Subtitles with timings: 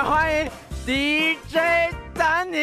[0.00, 0.50] 们欢迎
[0.86, 2.56] DJ 丹尼。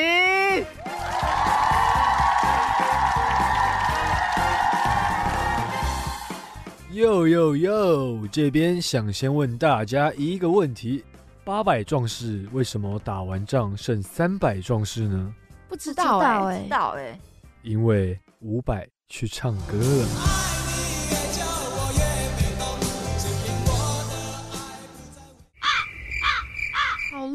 [6.93, 8.27] 哟哟哟！
[8.31, 11.03] 这边想先问大家一个问题：
[11.43, 15.31] 八百壮士为什么打完仗剩三百壮士呢？
[15.69, 17.19] 不知知道道哎、哎、知道哎、
[17.61, 20.36] 因为伍佰去唱歌了。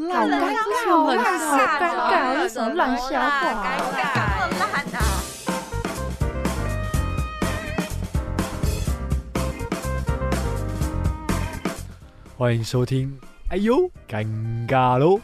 [0.09, 0.51] 烂尴啊！
[0.85, 4.49] 尬，很好尬尴尬，这什么乱笑话、尴尬啊？
[4.51, 4.99] 这么烂啊！
[12.37, 13.17] 欢迎收听。
[13.49, 14.27] 哎呦，尴
[14.67, 15.21] 尬喽！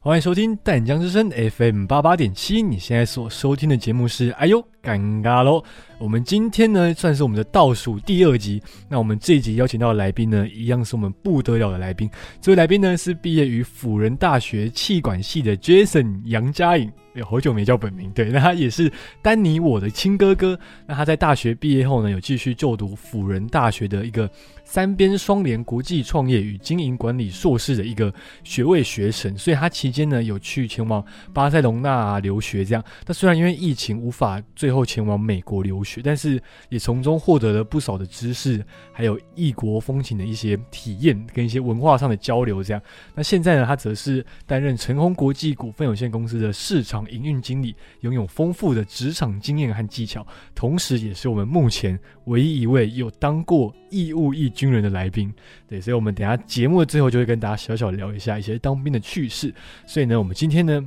[0.00, 5.58] 欢迎收听淡江之声 FM 八八点七，你现在所收听的节目是《哎呦尴尬喽》。
[6.02, 12.10] 我们今天呢算是我们的倒数第二集，那我们这一集邀请到的来宾呢，一样是我们不得了的来宾。
[12.40, 18.92] 这位来宾呢是毕业于辅仁大学气管系的 Jason 杨佳颖，有好久没叫本名，对，那他也是
[19.22, 20.58] 丹尼我的亲哥哥。
[20.86, 24.28] 那他在大学毕业后呢，有继续就读辅仁大学的一个
[24.64, 32.82] 三边双联国际创业与经营管理硕士的一个学位学程，所以他期间呢有去前往巴塞隆纳留学，这样。
[33.04, 42.80] 但虽然因为疫情无法最后前往美国留学，但是也从中获得了不少的知识，还有异国风情的一些体验跟一些文化上的交流，这样。
[43.14, 55.32] 那现在呢，他则是担任成宏国际股份有限公司的市场营运经理，拥有丰富的职场经验和技巧，同时也是我们目前唯一一位有当过义务役军人的来宾。
[55.68, 59.52] 对，所以我们等下节目的最后就会跟大家小小聊一下一些当兵的趣事。
[59.86, 60.84] 所以呢，我们今天呢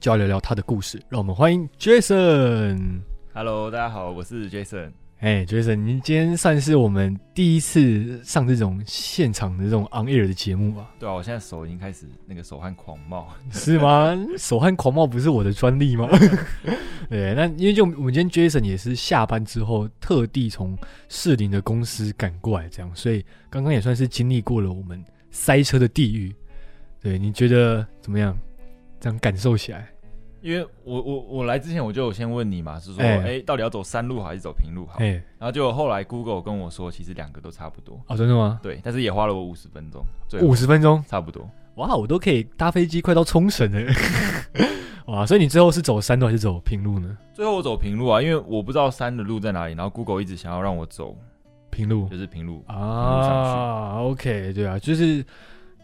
[0.00, 1.00] 就要聊聊他的故事。
[1.08, 3.13] 让我们欢迎 Jason。
[3.36, 4.92] Hello，大家好，我是 Jason。
[5.18, 10.88] 哎，Jason，您今天算是我们第一次上这种现场的这种 on air 的节目吧？
[11.00, 13.28] 对啊，我现在手已经开始那个手汗狂冒。
[13.50, 14.16] 是吗？
[14.38, 16.08] 手汗狂冒不是我的专利吗？
[17.10, 20.78] 对，那因为就我们今天 Jason 也是下班之后特地从
[21.08, 26.32] 士林的公司赶过来，这样，所以刚刚也算是经历过了我们塞车的地狱。
[27.00, 28.38] 对，你觉得怎么样？
[29.00, 29.88] 这样感受起来？
[30.44, 34.98] 因为我我我来之前我就有先问你嘛，是说哎哎、到底要走山路好还是走平路好？
[34.98, 37.98] 哎、然后就后来 Google 跟我说，其实两个都差不多。
[38.08, 38.60] 哦，真的吗？
[38.62, 40.04] 对，但是也花了我五十分钟，
[40.42, 41.48] 五十分钟，差不多。
[41.76, 43.92] 哇，我都可以搭飞机快到冲绳了。
[45.08, 47.16] 哇，所以你最后是走山路还是走平路呢？
[47.32, 51.16] 最后我走平路啊，因为我不知道山的路在哪里，然后 Google 一直想要让我走
[51.70, 52.62] 平路就是平路。
[52.66, 55.24] 啊，OK，对啊，就是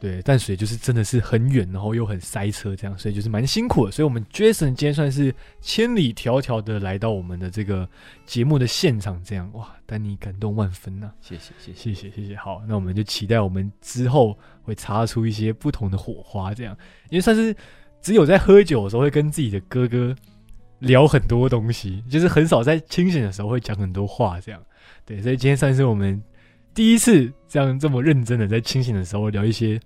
[0.00, 3.92] 对淡水就是真的是很远，然后又很塞车，这样，所以就是蛮辛苦的。
[3.92, 7.86] 所以，我们 Jason 今天算是千里迢迢的来到我们的这个
[8.24, 11.92] 节目的现场，这样哇，丹尼感动万分呐、谢谢谢谢。
[11.92, 12.34] 谢谢谢谢。
[12.34, 16.74] 好，那我们就期待我们之后会擦出一些不同的火花，这样，
[17.10, 17.54] 因为算是
[18.00, 20.16] 只有在喝酒的时候会跟自己的哥哥
[20.78, 24.62] 聊很多东西，就是很少在清醒的时候会讲很多话，这样。
[25.04, 26.22] 对，所以今天算是我们
[26.80, 29.78] 第一次这样这么认真的在清醒的时候聊一些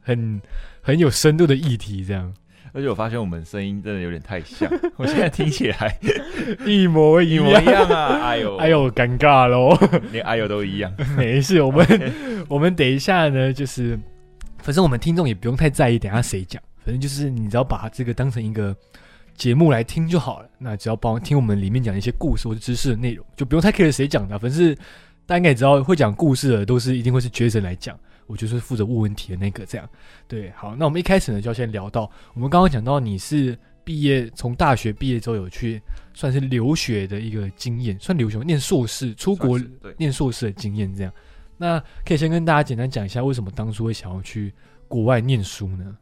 [0.00, 0.42] 很
[0.80, 2.34] 很有深度的议题，这样
[2.72, 4.68] 而且我发现我们声音真的有点太像，
[4.98, 5.96] 我现在听起来
[6.66, 8.18] 一模一一模一样啊！
[8.20, 9.78] 哎呦 哎，呦，尴尬喽。
[10.10, 10.92] 连哎呦都一样。
[11.16, 11.86] 没事，我们
[12.48, 13.96] 我们等一下呢，就是
[14.58, 18.74] 反正我们听众也不用太在意，等一下谁讲，反正就是你只要把这个当成一个
[19.36, 20.48] 节目来听就好了。
[20.58, 24.76] 那只要帮听我们里面讲一些故事或者知识的内容，就不用太 care 谁讲的，反正
[25.26, 27.98] 大家应该也知道，会讲故事的都是一定会是 Jason 来讲。
[28.26, 29.88] 我就是负责问问题的那个，这样
[30.28, 30.50] 对。
[30.52, 35.82] 好，那我们一开始呢，就要先聊到我们刚刚讲到你是毕业，从大学毕业之后有去
[36.14, 39.60] 算是留学的一个经验，算留学念硕士出国
[39.96, 41.12] 念硕士的经验，这样。
[41.56, 44.54] 那可以先跟大家简单讲一下，为什么当初会想要去
[44.86, 45.98] 国外念书呢？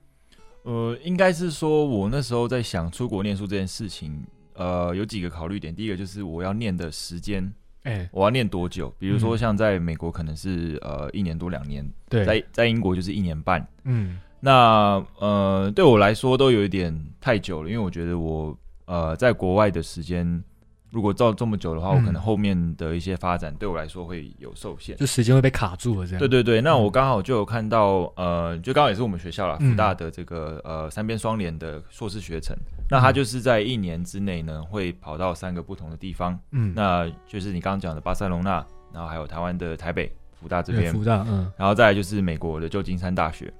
[0.65, 4.22] 呃，应该是说，我那时候在想出国念书这件事情，
[4.53, 5.75] 呃，有几个考虑点。
[5.75, 7.51] 第一个就是我要念的时间，
[7.89, 8.93] 哎、我要念多久？
[8.99, 13.67] 比如说嗯像在美国可能是呃一年多两年，对，在在英国就是一年半。
[13.85, 20.43] 嗯那呃对我来说都有一点太久了，因为我觉得我呃在国外的时间
[20.91, 24.97] 如果照这么久的话，嗯我可能后面的一些发展对我来说会有受限。
[24.97, 26.19] 就时间会被卡住了，这样。
[26.21, 32.57] 对对对，那嗯我刚好就有看到，呃，就刚好也是我们学校啦，嗯福大的这个呃三边双联的硕士学程，
[32.91, 43.53] 那他就是在一年之内呢，会跑到三个不同的地方，嗯，那就是你刚刚讲的巴塞隆纳，然后还有台湾的台北福大这边，对福大，嗯，然后再来就是美国的旧金山大学。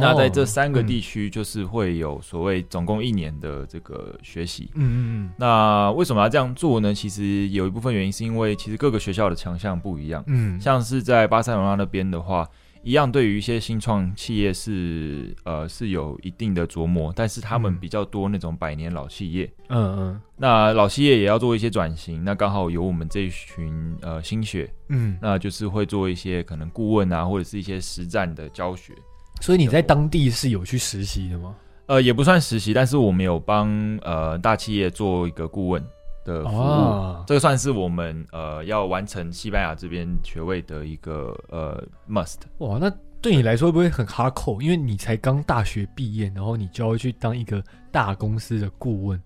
[0.00, 4.68] 那在这三个嗯地区，就是会有所谓总共一年的这个学习。
[4.74, 6.92] 嗯嗯嗯那为什么要这样做呢？
[6.92, 10.24] 其实有一部分原因是因为其实各个学校的强项不一样。
[10.26, 12.44] 嗯嗯，像是在巴塞罗那那边的话，
[12.86, 19.52] 一样对于一些新创企业是呃是有一定的琢磨，但是他们嗯比较多那种百年老企业。
[19.70, 28.92] 嗯嗯那老企业也要做一些转型，那刚好有我们这一群呃新血，嗯，那就是会做一些可能顾问啊，或者是一些实战的教学。
[29.40, 31.56] 所以你在当地是有去实习的吗？
[31.86, 33.68] 呃，也不算实习，但是我们有帮
[34.02, 35.84] 呃大企业做一个顾问
[36.26, 36.58] 的服务。
[36.58, 42.38] 哦，这个算是我们呃要完成西班牙这边学位的一个呃 must。
[42.58, 42.92] 哇，那
[43.22, 44.60] 对你来说会不会很哈扣？
[44.60, 47.62] 因为你才刚大学毕业，然后你就要去当一个
[47.92, 49.22] 大公司的顾问。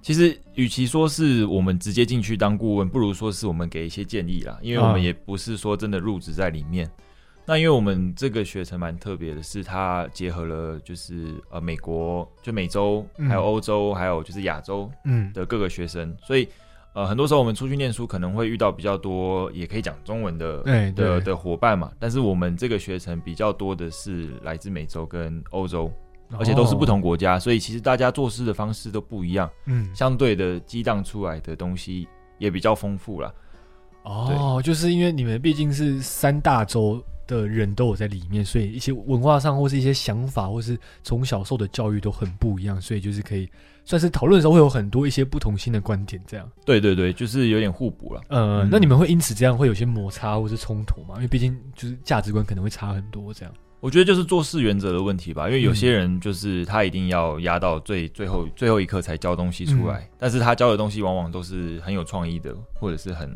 [0.00, 4.58] 其实，与其说是我们直接进去当顾问，不如说是我们给一些建议啦。
[4.60, 6.90] 因为我啊们也不是说真的入职在里面。
[7.44, 16.48] 那因为我们这个学程蛮特别的，是它结合了就是呃美国就美洲，嗯还有欧洲，还有就是亚洲嗯的各个学生，所以
[16.94, 21.90] 呃很多时候我们出去念书可能会遇到比较多也可以讲中文的哎对的的伙伴嘛。
[21.98, 25.90] 但是我们这个学程比较多的是来自美洲跟欧洲，
[26.38, 26.86] 而且都是不。
[26.86, 29.48] 同国家，所以其实大家做事的方式都不一样。
[29.48, 32.06] 哦嗯，相对的激荡出来的东西
[32.38, 33.34] 也比较丰富了。
[34.02, 43.48] 哦，就是因为你们毕竟是三大洲的人都有在里面，所以一些文化上或是一些想法，或是从小受的教育都很不一样，所以就是可以
[43.84, 46.50] 算是讨论的时候会有很多一些不同新的观点，这样。
[46.64, 48.20] 对对对，就是有点互补了。
[48.28, 51.14] 呃，嗯那你们会因此这样会有些摩擦或是冲突吗？
[51.16, 53.54] 因为毕竟就是价值观可能会差很多，这样。
[53.80, 63.28] 我觉得就是做事原则的问题吧，因为有嗯些人就是他一定要压到最最后最后一刻才交东西出嗯来，但是他交的东西往往都是很有创意的，或者是很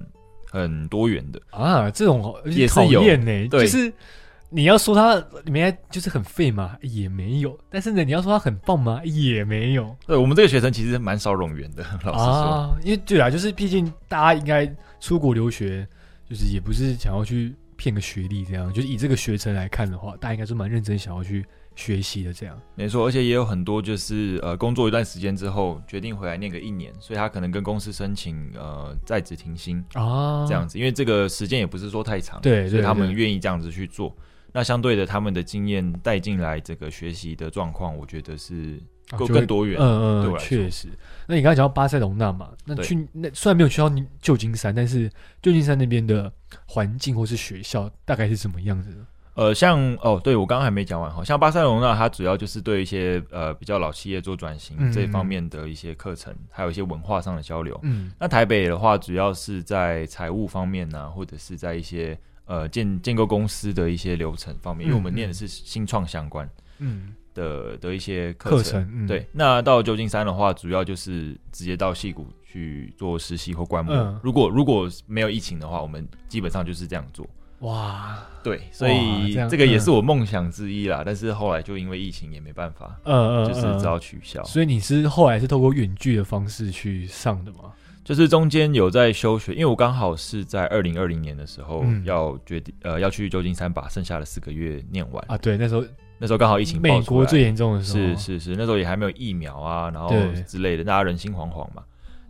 [0.62, 1.40] 很多元的。
[1.50, 3.92] 啊，这种也是有呢，对就是
[4.48, 5.14] 你要说他
[5.44, 9.94] 里面就是很废嘛，也没有；但是呢，你要说他很棒嘛，也没有。
[10.06, 12.32] 对我们这个学生其实蛮少冗员的， 老实说。
[12.32, 15.86] 啊，因为对啊，就是毕竟大家应该出国留学，
[16.30, 21.44] 就是也不是想要去骗个学历这样，就是以这个学程来看的话，大家应该是蛮认真想要去
[21.76, 22.60] 学习的这样。
[22.74, 29.84] 没错，而且也有很多就是呃工作一段时间之后决定回来念个一年，所以他可能跟公司申请呃在职停薪。
[29.92, 34.12] 啊，这样子，因为这个时间也不是说太长，对对所以他们愿意这样子去做。
[34.52, 38.80] 那相对的，他们的经验带进来这个学习的状况，我觉得是
[39.10, 39.78] 更啊就会更多元。
[39.78, 40.88] 嗯嗯，对确实。
[41.28, 43.92] 那你刚才讲到巴塞隆纳嘛，那去那虽然没有去到
[44.22, 45.10] 旧金山，但是
[45.42, 46.32] 旧金山那边的
[46.66, 49.06] 环境或是学校大概是什么样子呢？
[49.36, 57.78] 呃，像哦，对我刚刚还没讲完哈，像巴塞隆纳，它主要就是对一些呃比较老企业做转型、嗯这一方面的一些课程，还有一些文化上的交流。
[57.82, 66.48] 嗯那台北的话，主要是在财务方面呢、或者是在一些呃建建构公司的一些流程方面，因为我们嗯念的是新创相关。
[66.78, 73.94] 嗯，的的一些课课程嗯对，那到旧金山的话，主要就是直接到戏谷去做实习或观摩。
[73.94, 77.28] 嗯如果如果没有疫情的话，我们基本上就是这样做。
[77.60, 81.02] 哇，对，所以这这个也是我梦想之一啦。
[81.04, 84.42] 但是后来就因为疫情也没办法，嗯嗯，就是呃只好取消。
[84.44, 87.72] 所以你是后来是透过远距的方式去上的吗？
[88.04, 95.24] 就是中间有在休学，因为我刚好是在二零二零年的时候嗯要决定呃要去旧金山把剩下的四个月念完。
[95.26, 95.82] 啊，对，那时候
[96.18, 100.14] 那时候刚好疫情爆出来美国最严重的时候，是是是，那时候也还没有疫苗啊，然后
[100.46, 101.82] 之类的，大家人心惶惶嘛。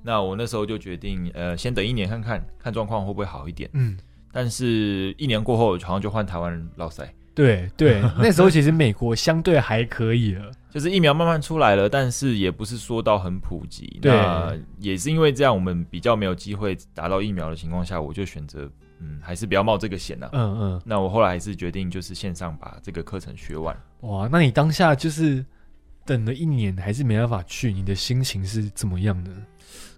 [0.02, 3.68] 那我那时候就决定，呃，先等一年看看，看状况会不会好一点。
[3.72, 3.98] 嗯，
[4.36, 13.98] 但是一年过后，好像就换台湾老塞，对对，那时候其实美国相对还可以了， 就是疫苗慢慢出来了，但是也不是说到很普及。
[14.02, 23.74] 对那也是因为这样，我们比较没有机会达到疫苗的情况下，我就选择，嗯，还是不要冒这个险了、嗯嗯，那我后来还是决定，就是线上把这个课程学完。
[24.00, 25.42] 哇，那你当下就是
[26.04, 29.30] 等了一年还是没办法去，你的心情是怎么样的？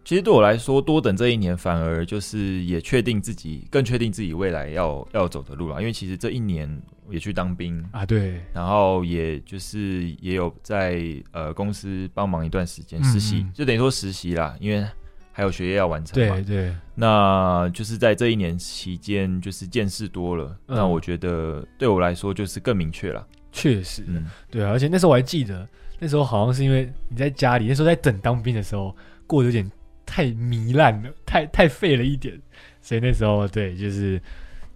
[0.08, 5.78] 其实对我来说，多等这一年，反而就是也确定自己，更确定自己未来要要走的路了。
[5.80, 10.98] 因为其实这一年也去当兵，啊，对，然后也就是也有在
[11.32, 14.82] 呃公司帮忙一段时间实习，嗯嗯就等于说实习啦，因为
[15.30, 16.42] 还有学业要完成嘛对。
[16.42, 23.26] 对，那就是在这一年期间，就是见识多了，嗯那我觉得对我来说就是更明确了。
[23.52, 28.96] 确实，嗯，对啊，而且那时候我还记得，那时候好像是因为你在家里，那时候在等当兵的时候，
[29.26, 29.70] 过得有点
[30.08, 32.40] 太糜烂了，太太废了一点，
[32.80, 34.20] 所以那时候对，就是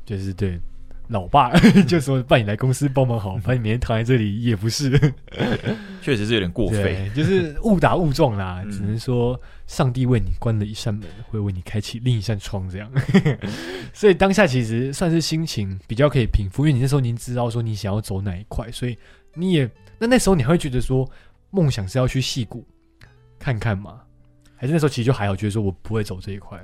[0.04, 0.60] 就是对。
[1.08, 1.52] 老爸
[1.86, 4.88] 就说：“爸，你来公司帮忙好，反正你每天躺在这里也不是。
[6.00, 7.10] 确实是有点过对，费。
[7.14, 8.62] 就是误打误撞啦。
[8.64, 12.90] 嗯只能说上帝为你关了一扇门，会为你开启另一扇窗，这样。
[13.92, 18.96] 所以当下其实算是心情比较可以平复，因为你那时候已经知道说你想要走哪一块，所以
[19.34, 21.06] 你也那那时候你还会觉得说
[21.50, 22.64] 梦想是要去戏谷
[23.38, 24.00] 看看吗？
[24.62, 26.56] 还是那时候其实就还好，觉得说我不会走这一块。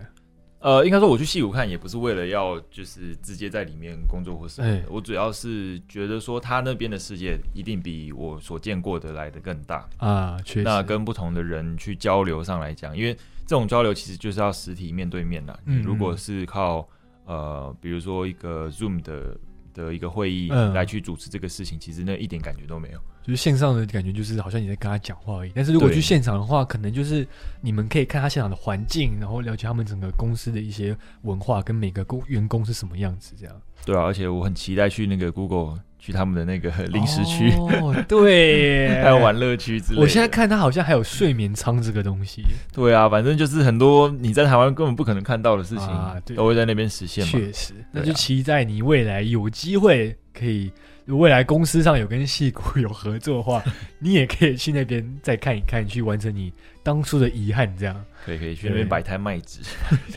[0.61, 9.89] 呃，应该说我去戏谷看也不是为了要就是直接在里面工作或什么我主要是觉得说他那边的世界一定比我所见过的来的更大。
[9.97, 15.59] 啊，确实，那跟不同的人去交流上来讲，因为这种交流其实就是要实体面对面的。
[15.65, 16.89] 嗯你如果是靠
[17.25, 19.37] 呃，比如说一个 Zoom 的
[19.79, 22.99] 的一个会议嗯来去主持这个事情，其实那一点感觉都没有。
[23.23, 25.53] 就是线上的感觉，就是好像你在跟他讲话而已。
[25.55, 27.27] 但是如果去现场的话，可能就是
[27.61, 33.55] 你们可以看他现场的环境，然后了解他们整个公司的一些文化跟每个工员工是什么样子，这样。
[33.85, 40.03] 对啊，而且我很期待去那个 Google 去他们的那个零食区，哦， 对，还有玩乐区之类的。
[40.03, 47.33] 我现在看他好像还有睡眠舱这个东西，对啊，反正就是很多你在台湾根本不可能看到的事情，啊都会在那边实现嘛。
[47.33, 50.71] 确实，那就期待你未来有机会可以，
[51.09, 53.63] 未来公司上有跟戏骨有合作的话，
[53.99, 59.61] 你也可以去那边再看一看，去完成你当初的遗憾，这样可以可以去那边对摆摊卖纸，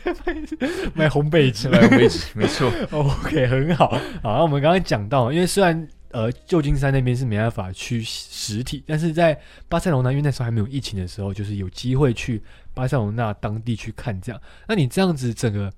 [0.94, 1.68] 卖烘焙纸。
[1.72, 2.70] 卖烘焙纸，没错。
[2.90, 3.88] OK，很好。
[4.22, 12.42] 好，那我们刚刚讲到，因为虽然呃旧金山那边是没办法去实体，但是在巴塞罗那，因为那时候还没有疫情的时候，就是有机会去
[12.74, 14.40] 巴塞罗那当地去看这样。
[14.68, 15.72] 那你这样子整个。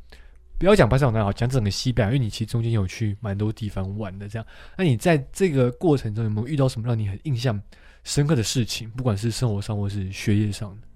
[0.59, 4.47] 不要讲巴塞罗那好，讲整个西班牙，因为你其实中间有去蛮多地方玩的，这样。
[4.77, 7.61] 那你在这个过程中有没有遇到什么让你很印象
[8.05, 8.89] 深刻的事情？
[8.91, 10.89] 不管是生活上或是学业上的？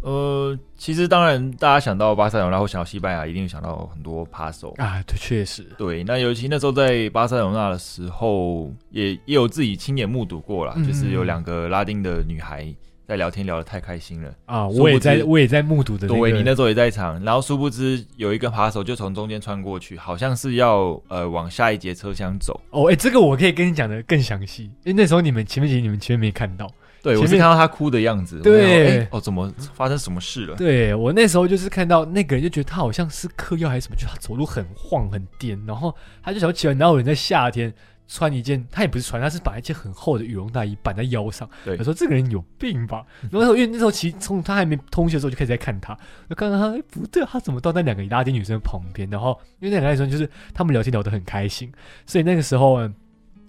[0.00, 4.74] 呃，其实当然，大家想到巴塞罗那或想到西班牙，一定想到很多扒手。
[4.78, 12.74] 啊，对，确实，对，那尤其那时候在巴塞罗那的时候，也也有自己亲眼目睹过啦，嗯就是有两个拉丁的女孩
[13.06, 14.32] 在聊天，聊得太开心了。
[14.46, 16.20] 啊，我也在，我也在目睹的、那个。
[16.20, 22.60] 对，你那时候也在场，然后殊不知有一个扒手就从中间穿过去，好像是要呃往下一节车厢走。
[22.70, 26.70] 哦，哎、这个我可以跟你讲的更详细，因为那时候你们前面几集你们前面没看到。
[27.02, 28.38] 对，我是看到他哭的样子。
[28.38, 30.54] 对哦，怎么发生什么事了？
[30.54, 35.92] 对我那时候就是看到那个人，就觉得他好像是嗑药还是什么，就他走路很晃很颠，然后
[36.22, 37.74] 他就想起来，哪有人在夏天
[38.08, 41.48] 穿一件，他也不是穿，他是把一件很厚的羽绒大衣绑在腰上。
[41.64, 43.04] 对我说这个人有病吧？
[43.22, 45.96] 然后那时候因为那时候其实从他还没通学的时候就开始在看他，
[46.28, 49.08] 就看到他，哎、不对，他怎么到那两个拉丁女生旁边？
[49.08, 51.72] 然后因为那两个女生就是他们聊天聊得很开心，
[52.06, 52.94] 所以那个时候嗯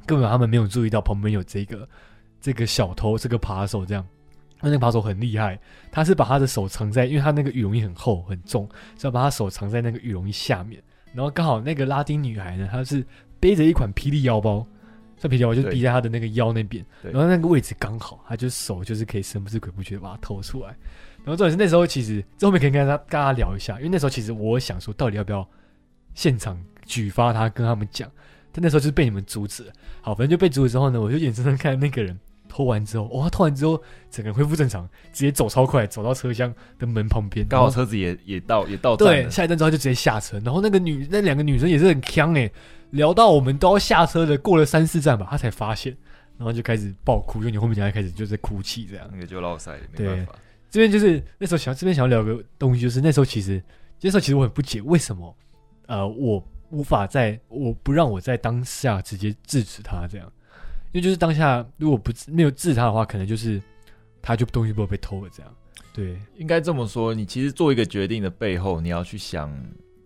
[0.06, 1.88] 根本他们没有注意到旁边有这个
[2.40, 4.06] 这个小偷，这个扒手这样。
[4.62, 5.60] 那那个扒手很厉害，
[5.92, 8.66] 他是把他的手藏在，因为他那个羽绒衣很厚很重，
[8.98, 10.82] 是要把他手藏在那个羽绒衣下面。
[11.14, 13.06] 然后刚好那个拉丁女孩呢，她是
[13.44, 14.66] 背着一款霹雳腰包，
[15.18, 20.70] 这霹雳腰包就是对逼在他的那个腰那边，然后那个位置刚好，他就手就是可以神不知鬼不觉地把它偷出来。
[21.26, 25.46] 然后重点是那时候其实这后面可以跟他跟他聊一下，因为那时候其实我想说到底要不要
[26.14, 28.10] 现场举发他跟他们讲，
[28.54, 29.74] 但那时候就是被你们阻止了。
[30.02, 42.52] 好，反正就被阻止之后呢，我就眼睁睁看那个人偷完之后，哇、他偷完之后整个人恢复正常，直接走超快，走到车厢的门旁边，刚好车子也也到也到站对，下一站之后就直接下车，然后那个女那两个女生也是很强哎、
[42.94, 45.96] 聊到我们都要下车的，过了三四站吧，他才发现，
[46.38, 49.10] 然后就开始爆哭，就你后面讲开始就在哭泣这样。
[49.12, 50.36] 那个就落塞了，没办法。
[50.70, 53.62] 这边就是那时候想这边想要聊个东西，就是那时候其实
[54.00, 55.36] 那时候其实我很不解，为什么
[55.88, 60.32] 呃我无法在我不让我在当下直接制止他这样，
[60.92, 63.62] 因为就是当下如果不没有制止他的话，可能就是
[64.22, 65.56] 他就东西不会被偷了这样。
[65.94, 69.52] 对，应该这么说，你其实做一个决定的背后，你要去想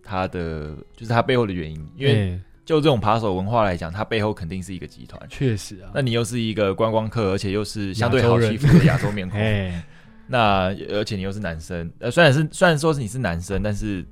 [0.03, 1.89] 他的，就是他背后的原因。
[1.96, 5.19] 因为哎就这种扒手文化来讲，它背后肯定是一个集团。
[5.29, 9.81] 确实啊，那你又是一个观光客，而且又是相对好欺负的亚洲面孔， 哎
[10.27, 14.05] 那而且你又是男生，呃，虽然是虽然说是你是男生，但是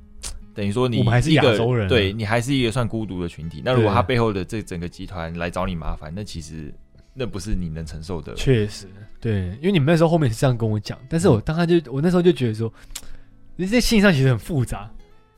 [0.54, 1.90] 等于说你还是一个亚洲人啊。
[1.90, 3.62] 对你还是一个算孤独的群体。
[3.66, 6.74] 那如果他背后的这整个集团来找你麻烦，那其实
[7.14, 8.34] 那不是你能承受的。
[8.36, 8.88] 确实，
[9.20, 12.74] 对，因为你们那时候后面是这样跟我讲，但是我当他就我那时候就觉得说，
[13.58, 14.90] 你这心理上其实很复杂，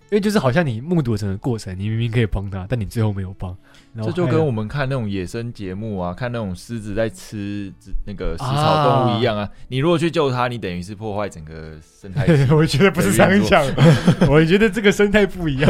[0.09, 3.55] 因为就是好像你目睹整个过程，你明明可以帮他，但你最后没有帮，
[3.93, 7.73] 然后这就跟我们看那种野生节目啊，看那种狮子在吃
[8.05, 9.49] 那个食草动物一样啊。
[9.67, 12.47] 你如果去救它，你等于是破坏整个生态系。
[12.55, 13.65] 我觉得不是这样讲，
[14.31, 15.69] 我觉得这个生态不一样。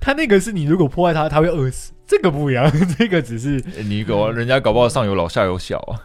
[0.00, 2.68] 他那个是你如果破坏它，它会饿死，这个不一样，
[2.98, 6.00] 这个只是你搞人家搞不好上有老下有小啊。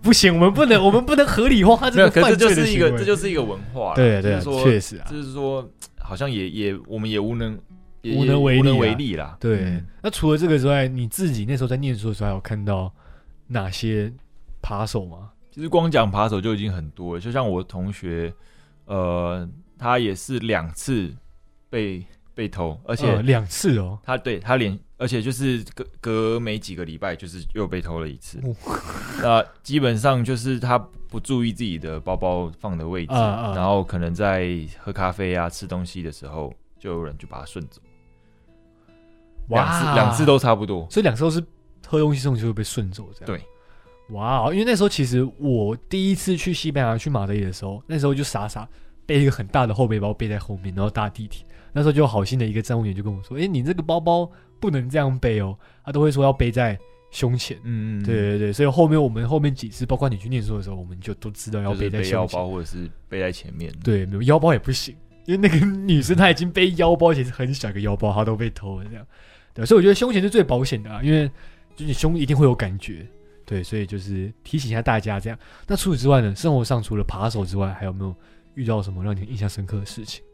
[0.00, 2.98] 不行，我们不能，我们不能合理化这个犯可是这就是一个罪的行为。
[2.98, 3.94] 这就是一个文化啦。
[3.96, 5.68] 对啊对确实啊，就是说，
[6.12, 7.58] 好像也也我们也无能
[8.02, 9.34] 也无能为力啊无能为力啦。
[9.40, 9.86] 对嗯。
[10.02, 12.92] 那除了这个之外，你自己那时候在念书的时候，还有看到
[13.46, 14.12] 哪些
[14.60, 15.30] 扒手吗？
[15.50, 18.30] 其实光讲扒手就已经很多了，就像我同学，
[18.84, 21.10] 呃，他也是两次
[21.70, 22.04] 被
[22.34, 28.54] 被偷，而且呃两次哦，他对他连而且就是隔隔没几个礼拜，就是又被偷了一次哦。
[29.22, 30.78] 那基本上就是他
[31.12, 37.82] 不注意自己的包包放的位置，然后可能在喝咖啡啊、吃东西的时候，就有人就把它顺走。
[39.48, 40.86] 两次两次，都差不多。
[40.88, 41.44] 所以两次都是
[41.86, 43.26] 喝东西送就会被顺走这样。
[43.26, 48.66] 对，哇，因为那时候其实我第一次去西班牙去马德里的时候，那时候就傻傻
[49.04, 51.44] 背一个很大的后背包背在后面，然后搭地铁。
[51.74, 55.54] 那时候就好心的一个站务员就跟我说：“哎、你这个包包不能这样背哦。”
[55.84, 56.78] 他都会说要背在
[57.12, 57.56] 胸前。
[57.62, 62.10] 嗯嗯对对对，所以后面我们后面几次，包括你去念书的时候，我们就都知道要背在胸前。
[62.10, 63.72] 背腰包或者是背在前面。
[63.84, 69.06] 对，没有腰包也不行，因为那个女生她已经背腰包，其实很小一个腰包，她都被偷了这样。
[69.54, 71.30] 对，所以我觉得胸前是最保险的啊，因为
[71.76, 73.06] 就你胸一定会有感觉。
[73.44, 75.38] 对，所以就是提醒一下大家这样。
[75.66, 78.14] 那除此之外呢，生活上除了扒手之外，还有没有
[78.54, 80.24] 遇到什么让你印象深刻的事情？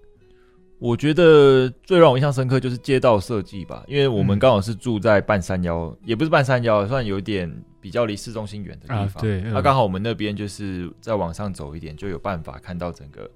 [0.79, 9.23] 我觉得最让我印象深刻就是街道设计吧，因为我们嗯刚好是住在半山腰，也不是半山腰，算有点比较离市中心远的地啊方。
[9.23, 13.29] 对嗯那刚好我们那边就是再往上走一点，就有办法看到整个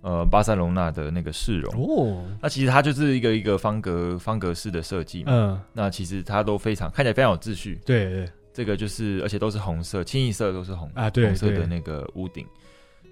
[0.00, 1.74] 呃巴塞隆纳的那个市容。
[1.74, 5.32] 哦，那其实它就是一个一个方格方格式的设计嘛。
[5.32, 7.78] 嗯，那其实它都非常看起来非常有秩序。
[7.84, 12.46] 对对这个就是而且都是红色，清一色都是红啊对红色的那个屋顶。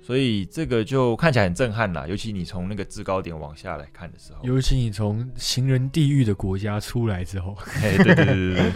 [0.04, 8.72] 所以这个就看起来很震撼啦，尤其你从那个制高点往下来看的时候，尤其你从行人地狱的国家出来之后，嘿对对对对对，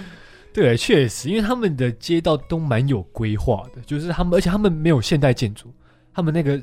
[0.73, 5.71] 对，确实，因为他们的街道都蛮有规划的，就是他们，而且他们没有现代建筑，
[6.15, 6.59] 他们那个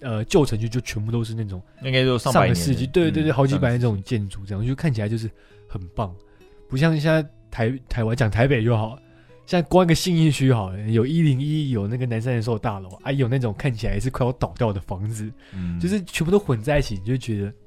[0.00, 5.30] 呃旧城区就全部都是那种应该就上个世纪，对对对，嗯好几百年这种建筑，这样就看起来就是
[5.68, 6.10] 很棒，
[6.70, 9.02] 不像现在台台湾讲台北就好了，
[9.50, 17.52] 像光一个信义区好了，有一零一，有那个南山人寿大楼，啊，有那种看起来是快要倒掉的房子，嗯就是全部都混在一起，你就觉得。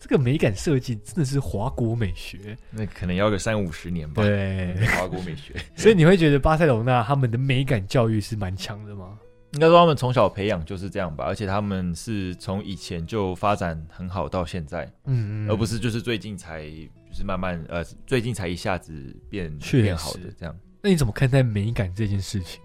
[0.00, 4.22] 这个美感设计真的是华国美学，那可能要个三五十年吧。
[4.22, 9.18] 对，华国美学， 所以你会觉得巴塞罗那他们的美感教育是蛮强的吗？
[9.52, 20.56] 应该说他们从小培养就是这样吧，而且他们是从以前就发展很好到现在，嗯嗯而不是就是最近才就是慢慢呃最近才一下子变变好的这样。
[20.82, 22.60] 那你怎么看待美感这件事情？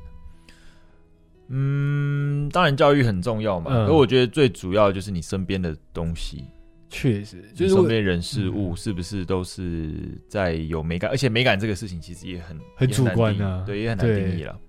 [1.48, 6.44] 嗯，当然教育很重要嘛，嗯可我觉得最主要就是你身边的东西，
[6.90, 9.94] 确实，就就是身边人事物嗯是不是都是
[10.28, 14.60] 在有美感，而且美感这个事情其实也很很主观啊对，也很难定义了。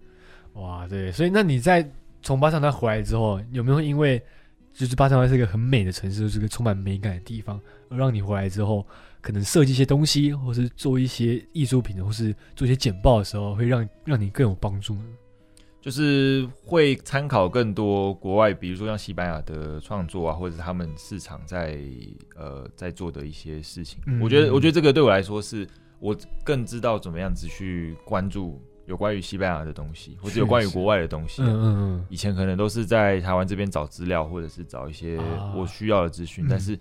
[0.52, 1.88] 哇，对，所以那你在
[2.22, 4.20] 从巴塞罗那回来之后，有没有因为
[4.74, 8.86] 就是巴塞罗那是一个很美的城市，就是个充满美感的地方，而让你回来之后，
[9.26, 15.04] 可能设计一些东西，或是做一些艺术品，或是做一些简报的时候，会让让你更有帮助呢？
[15.80, 21.76] 就是会参考更多国外，比如说像西班牙的创作啊，或者是他们市场在
[22.36, 23.98] 呃在做的一些事情。
[24.06, 25.66] 嗯我觉得，我觉得这个对我来说是
[25.98, 36.78] 我更知道怎么样子去关注有关于西班牙的东西，或者有关于国外的东西啊、嗯嗯嗯，以前可能都是在台湾这边找资料，或者是找一些啊我需要的资讯，嗯但是。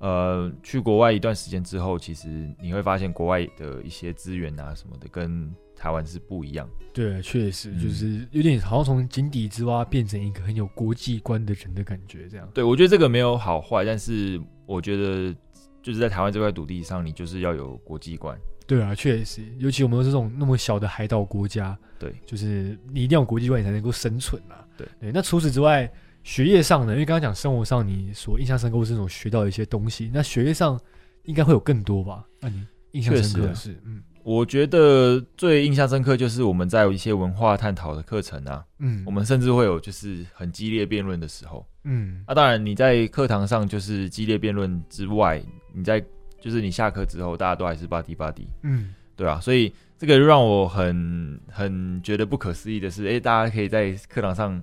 [0.00, 6.68] 呃，去国外一段时间之后，其实你会发现国外的一些资源啊什么的，跟台湾是不一样。
[6.92, 12.48] 对，确实嗯就是有点好像从井底之蛙变成一个很有国际观的人的感觉，这样。
[12.52, 15.34] 对，我觉得这个没有好坏，但是我觉得
[15.82, 18.38] 就是在台湾这块土地上，你就是要有国际观。
[18.66, 24.64] 对啊，确实，尤其我们这种那么小的海岛国家，对，就是你一定要有国际观，你才能够生存啊。
[24.78, 25.90] 对对，那除此之外，
[26.22, 26.92] 学业上呢？
[26.92, 30.78] 因为刚刚讲生活上，你所印象深刻是那种学到的一些东西，那学业上
[31.24, 32.24] 应该会有更多吧？
[32.40, 41.66] 那你印象深刻的是，嗯我觉得最印象深刻就是我们在有一些文化探讨的课程啊，嗯，我们甚至会有就是很激烈辩论的时候。
[41.84, 46.04] 嗯啊，当然你在课堂上就是激烈辩论之外，你在
[46.38, 54.62] 就是你下课之后，大家都还是巴迪巴迪，嗯对啊，所以这个让我很很觉得不可思议的是，诶，大家可以在课堂上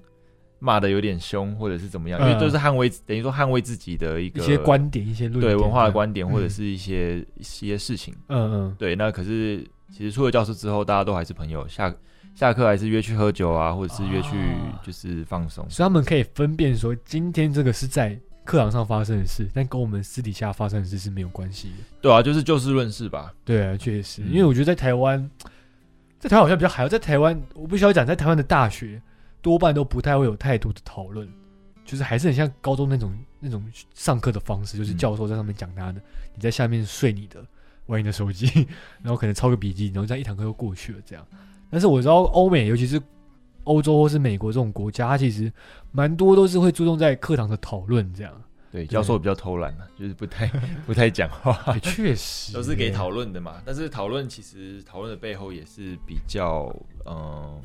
[0.59, 8.13] 骂的有点凶，或者是怎么样，因为嗯都是捍卫等于说捍卫自己的一个一些观点、一些论对文化的观点，或者嗯是一些一些事情。
[8.27, 11.93] 嗯嗯，对，那可是其实出了教室之后，大家都还是朋友，下
[12.35, 15.67] 下课还是约去喝酒啊，或者是约去啊就是放松。
[15.69, 21.83] 所以他们可以分辨说，今天这个是在课堂上发生的事，但跟我们私底下发生的事是没有关系的。
[22.01, 23.33] 对啊，就是就事论事吧。
[23.43, 25.29] 对啊，确实，嗯因为我觉得在台湾，
[26.19, 29.01] 在台湾好像比较还要在台湾，我必须要讲，在台湾的大学
[29.47, 31.25] 多半都不太会有太多的讨论，
[31.85, 36.01] 就是还是很像高中那种那种上课的方式，就是嗯教授在上面讲他的，
[36.35, 37.41] 你在下面睡你的，
[37.85, 38.45] 玩你的手机，
[39.01, 41.25] 然后可能抄个笔记，然后这样一堂课就过去了这样。
[41.69, 43.01] 但是我知道欧美，尤其是
[43.63, 45.49] 欧洲或是美国这种国家，它其实
[45.93, 48.33] 蛮多都是会注重在课堂的讨论这样。
[48.69, 50.45] 对，教授比较偷懒嘛，就是不太
[50.85, 53.61] 不太讲话，也 确实都是给讨论的嘛。
[53.63, 56.69] 但是讨论其实讨论的背后也是比较
[57.05, 57.61] 嗯。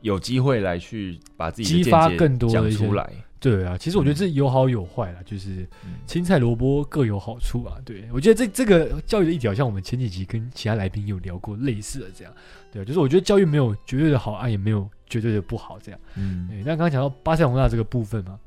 [0.00, 5.66] 有机会来去把自己激发更多讲出来，对啊，其实我觉得这有好有坏啦，就是
[6.06, 7.76] 青菜萝卜各有好处啊。
[7.84, 12.32] 对我觉得这这个教育的议题，好像我们前几集跟其他来宾有聊过类似的这样，
[12.72, 16.00] 对，就是我觉得教育没有绝对的好啊，也没有绝对的不好这样。
[16.16, 18.38] 嗯，那刚刚讲到巴塞罗那这个部分嘛，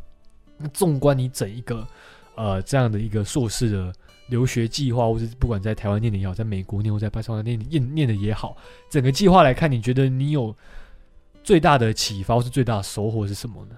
[0.57, 1.87] 那纵观你整一个
[2.35, 3.93] 呃这样的一个硕士的
[4.29, 8.57] 留学计划，或是不管在台湾念的也好，在美国念或在巴塞罗那念念念的也好，
[8.89, 10.55] 整个计划来看，你觉得你有？
[11.43, 13.75] 最大的启发是最大的收获是什么呢？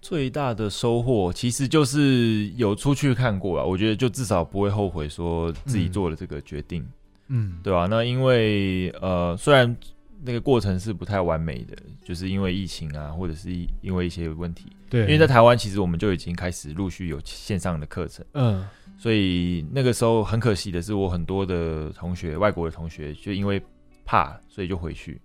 [0.00, 6.86] 最大的收获其实就是有出去看过了，我觉得就至少不会后悔说自己做了这个决定，
[7.28, 7.86] 嗯，对吧？
[7.86, 9.76] 那因为呃，虽然
[10.22, 13.50] 那个过程是不太完美的，就是因为疫情啊，或者是
[13.82, 23.60] 因为一些问题，对，因为在台湾其实我们就已经开始陆续有线上的课程，嗯，所以那个时候很可惜的是，我很多的同学，外国的同学就因为
[24.06, 25.20] 怕，所以就回去。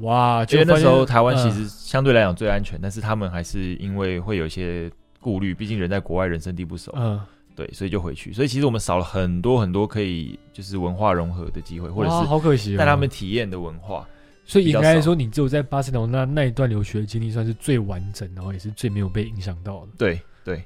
[0.00, 0.44] 哇！
[0.50, 7.20] 因为那时候台湾其实相对来讲最安全，但是他们还是因为会有一些顾虑，毕竟人在国外，人生地不熟，嗯，
[7.54, 8.32] 对，所以就回去。
[8.32, 14.06] 所以其实我们少了很多很多可以就是文化融合的机会，或者是好可惜带他们体验的文化。
[14.44, 19.88] 所以应该说，你只有在巴塞罗那那一段留学经历算是最完整，然后也是最没有被影响到的。
[19.96, 20.62] 对对，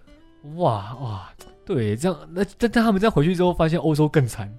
[0.57, 1.31] 哇哇，
[1.65, 4.53] 对，这样那但但他们再回去之后，发现欧洲更惨。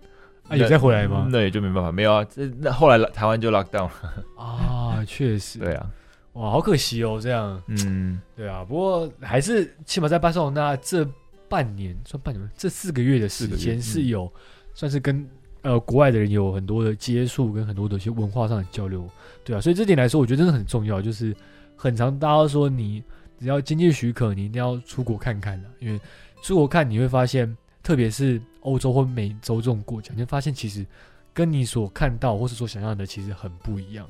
[0.50, 1.28] 啊，有再回来吗？
[1.32, 2.26] 那也就没办法，没有啊。
[2.26, 3.88] 这那后来台湾就 lock down
[4.36, 5.60] 啊，确实。
[5.60, 5.90] 对啊，
[6.34, 7.62] 哇，好可惜哦，这样。
[7.68, 8.66] 嗯，对啊。
[8.68, 11.08] 不过还是起码在巴塞罗那这
[11.48, 14.32] 半年，算半年这四个月的时间是有，
[14.74, 15.24] 算是跟
[15.62, 19.08] 呃国外的人有很多的接触，跟很多的一些文化上的交流。
[19.44, 21.02] 对啊，所以这点来说，我觉得真的很重要。
[21.02, 21.36] 就是
[21.76, 23.04] 很长，大家说你
[23.40, 26.00] 只要经济许可，你一定要出国看看的，因为
[26.42, 27.56] 出国看你会发现。
[27.82, 30.86] 特别是欧洲或美洲这种国家，你会发现其实
[31.34, 34.08] 跟你所看到或是所想象的其实很不一样。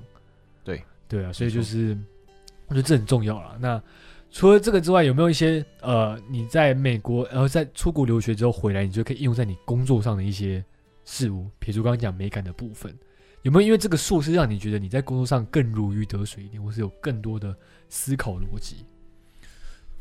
[0.63, 1.97] 对对啊，所以就是
[2.67, 3.57] 我觉得这很重要了。
[3.59, 3.81] 那
[4.31, 10.63] 除了这个之外，有没有一些呃，你在美国然后在出国留学之后回来，你就可以应用在你工作上的一些
[11.05, 11.49] 事物？
[11.59, 12.95] 比如刚刚讲美感的部分，
[13.43, 17.55] 有没有因为这个硕士让你觉得你在工作上更如鱼得水一点，或是有更多的
[17.87, 18.85] 思考逻辑？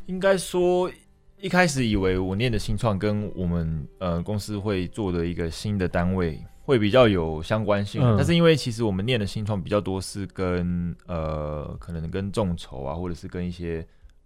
[0.07, 0.91] 应该说。
[1.41, 13.85] 一开始以为我念的新创跟我们呃公司会做的一个新的单位会比较有相关性，但是因为其实我们念的新创比较多是跟呃可能跟众筹啊，或者是跟一些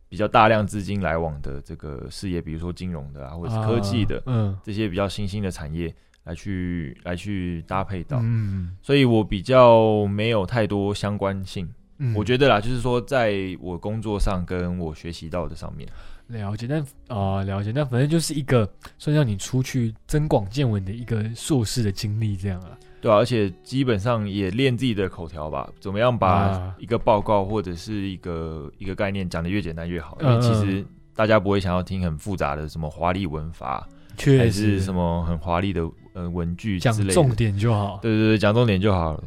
[0.10, 11.72] 比较大量资金来往的这个事业，比如说金融的啊，或者是科技的，嗯，这些比较新兴的产业来去来去搭配到，嗯，所以我比较没有太多相关性，
[12.16, 15.88] 我觉得啦，就是说在我工作上跟我学习到的上面。
[16.28, 22.78] 了解，但啊，了解，那反正就是一个算让你出去增广见闻的一个硕士的经历，这样啊。
[23.02, 30.84] 对啊，而且基本上也练自己的口条吧，怎么样把一个报告或者是一个一个概念讲的越简单越好，因为其实
[31.14, 38.00] 大家不会想要听很复杂的什么华丽文法，还是什么很华丽的呃文句讲重点就好。
[38.02, 39.24] 对对对，讲重点就好了。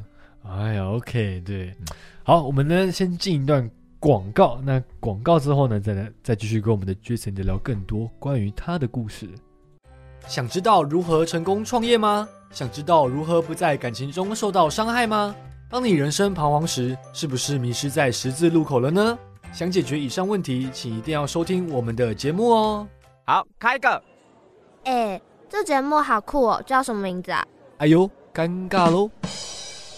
[0.48, 1.74] 哎呀，OK，对，
[2.22, 3.70] 好，我们呢先进一段。
[3.98, 5.80] 广告，那广告之后呢？
[5.80, 9.28] 再来再继续跟我们的 Jason 聊更多关于他的故事。
[10.26, 12.28] 想知道如何成功创业吗？
[12.50, 15.34] 想知道如何不在感情中受到伤害吗？
[15.68, 19.18] 当你人生彷徨时，是不是迷失在十字路口了呢？
[19.52, 22.86] 想解决以上问题，请一定要收听我们的节目哦。
[23.24, 24.02] 好，开个。
[24.84, 27.44] 哎，这节目好酷哦，叫什么名字啊？
[27.78, 29.10] 哎呦，尴尬喽！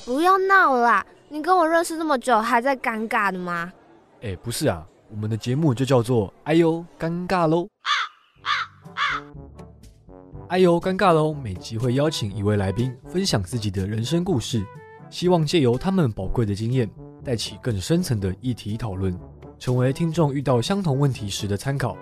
[0.05, 3.73] 不要闹啦，你跟我认识这么久，还在尴尬的吗？
[4.21, 7.69] 哎，不是啊，我们的节目就叫做“哎呦尴尬喽”。
[10.49, 14.67] 哎呦尴尬喽，每集会邀请一位来宾分享自己的人生故事，
[15.09, 16.91] 希望借由他们宝贵的经验，
[17.23, 19.17] 带起更深层的议题讨论，
[19.57, 21.97] 成为听众遇到相同问题时的参考。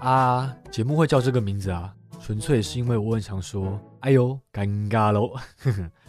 [0.00, 5.32] 啊，节目会叫这个名字啊，纯粹是因为我很常说“哎呦尴尬喽”。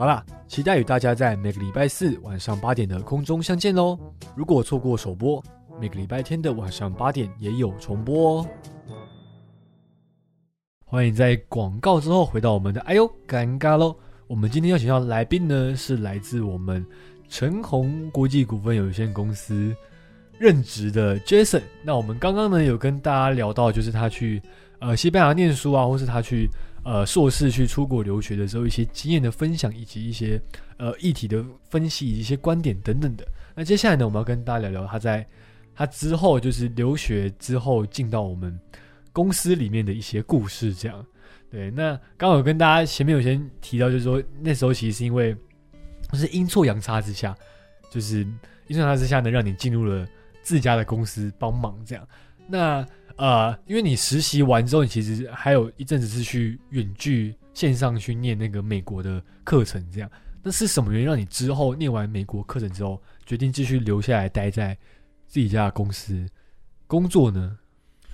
[0.00, 3.98] 好啦，期待与大家在每个礼拜四晚上八点的空中相见喽！
[4.34, 5.44] 如果错过首播，
[5.78, 8.46] 每个礼拜天的晚上八点也有重播哦。
[10.86, 13.94] 欢迎在广告之后回到我们的，哎呦，尴尬喽！
[14.26, 16.82] 我们今天要请到来宾呢，是来自我们
[17.28, 19.76] 陈红国际股份有限公司
[20.38, 21.60] 任职的 Jason。
[21.84, 24.40] 那我们刚刚呢有跟大家聊到，就是他去
[24.78, 26.48] 呃西班牙念书啊，或是他去。
[26.82, 30.40] 呃，硕士去出国留学的时候，一些经验的分享，以及一些
[30.78, 33.26] 呃议题的分析，以及一些观点等等的。
[33.54, 35.26] 那接下来呢，我们要跟大家聊聊他在
[35.74, 38.58] 他之后就是留学之后进到我们
[39.12, 41.04] 公司里面的一些故事，这样。
[41.50, 45.36] 对，那刚好跟大家前面有先提到，就是说那时候其实是因为
[46.14, 47.36] 是阴错阳差之下，
[47.90, 48.20] 就是
[48.68, 50.06] 阴错阳差之下呢，让你进入了
[50.42, 52.08] 自家的公司帮忙这样。
[52.50, 52.86] 那
[53.16, 60.10] 呃，因为你实习完之后，你其实还有一阵子是去远距线上去念那个美国的课程，这样。
[60.42, 64.76] 那是什么原因让你之后念完美国课程之后，决定继续留下来待在
[65.26, 66.26] 自己家的公司
[66.86, 67.58] 工作呢？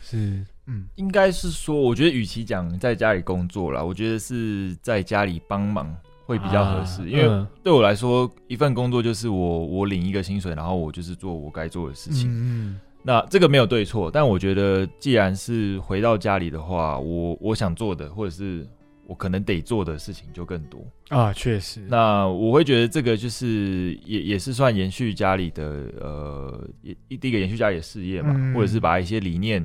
[0.00, 12.28] 是，嗯，应该是说，我觉得与其讲在家里工作啦，我觉得是在家里帮忙会比较合适，啊因为嗯对我来说，一份工作就是我我领一个薪水，然后我就是做我该做的事情。
[12.28, 18.66] 嗯那这个没有对错，但我觉得既然是回到家里的话，我我想做的或者是
[19.06, 20.84] 我可能得做的事情就更多。
[21.10, 25.62] 啊，确实，那我会觉得这个就是也也是算延续家里的
[26.00, 26.68] 呃，
[27.06, 29.64] 一第一个延续家里的事业嘛，嗯或者是把一些理念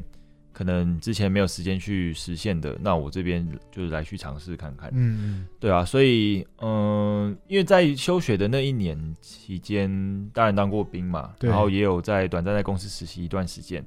[0.54, 4.92] 可能之前没有时间去实现的，那我这边就是来去尝试看看。
[4.94, 9.90] 嗯对啊，所以嗯、因为在休学的那一年期间，
[10.34, 13.86] 当然当过兵嘛，然后也有在短暂在公司实习一段时间。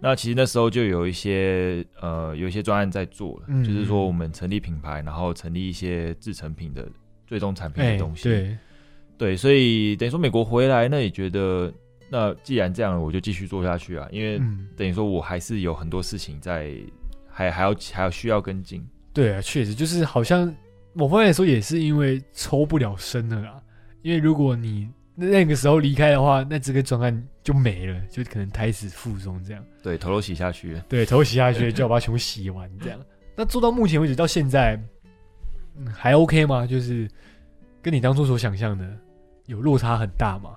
[0.00, 6.86] 那其实那时候就有一些呃有一些专案在做了，嗯就是说我们成立品牌，然后成立一些制成品的
[7.26, 8.24] 最终产品哎的东西。
[8.24, 8.58] 对，
[9.16, 11.72] 对，所以等于说美国回来，那也觉得
[12.10, 16.72] 那既然这样，我就继续做下去啊，因为嗯，等于说我还是有很多事情在，
[17.28, 18.86] 还还要还要需要跟进。
[19.12, 20.54] 对啊，确实就是好像
[20.92, 23.62] 某方面来说也是因为抽不了身了啦，
[24.02, 29.64] 因为如果你那个时候离开的话，那这个专案就没了，就可能胎死腹中这样。
[29.82, 30.80] 对，头都洗下去了。
[30.88, 33.00] 对，头洗下去 就要把它全部洗完，这样。
[33.36, 34.80] 那做到目前为止到现在，
[35.76, 36.66] 嗯，还 OK 吗？
[36.66, 37.08] 就是
[37.82, 38.88] 跟你当初所想象的
[39.46, 40.50] 有落差很大吗？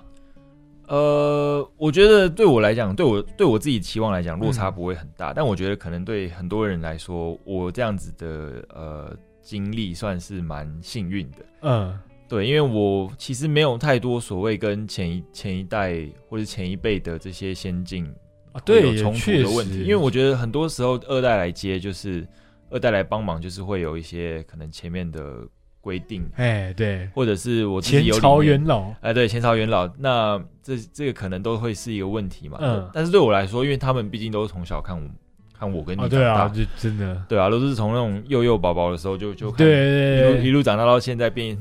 [0.88, 4.74] 呃，我觉得对我来讲，对我对我自己期望来讲，落差嗯。
[4.74, 11.38] 不会很大，但我觉得可能对很多人来说，我这样子的呃经历算是蛮幸运的。
[11.62, 18.06] 嗯，对，因为我其实没有太多所谓跟前一前一代或者前一辈的这些先进
[18.54, 22.26] 啊，对，有冲突的问题，因为我觉得很多时候二代来接，就是
[22.70, 25.46] 二代来帮忙，就是会有一些可能前面的
[25.88, 32.58] 规定，哎，对，或者是我前朝元老，哎，对，前朝元老，那这这个可能都会是一个问题嘛。
[32.60, 32.90] 嗯。
[32.94, 35.10] 但是对我来说，因为他们毕竟都是从小看我
[35.58, 41.58] 看我跟你啊，长大，对啊，就真的，对啊，都是从那种幼幼宝宝的时候就就看对一路一对对，路长大到现在变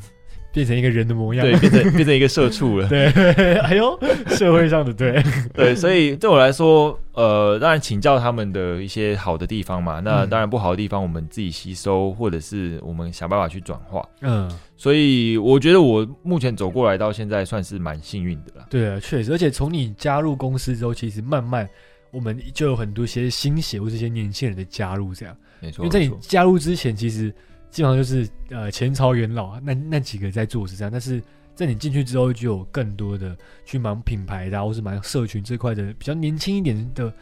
[0.57, 2.89] 变成一个人的模样，对变成变成一个社畜了。
[2.89, 3.09] 对，
[3.61, 14.03] 哎呦，社会上的对， 对，所以对我来说，呃，当然请教他们的一些好的地方嘛，那嗯当然不好的地方我们自己吸收，或者是我们想办法去转化。
[14.23, 18.67] 嗯，所以我觉得我目前走过来到现在算是蛮幸运的了。
[18.71, 21.69] 对啊，确实，而且从你加入公司之后，其实慢慢
[22.11, 25.37] 我们就有很多一些新血或这些年轻人的加入，这样。
[25.61, 27.31] 没错，因为在你加入之前，其实
[27.77, 31.23] 基本上就是呃前朝元老啊，那那几个在做是这样，但是
[31.55, 33.37] 在你进去之后，就有更多的
[33.67, 37.13] 去忙品牌的、啊，或是忙社群这块的比较年轻一点的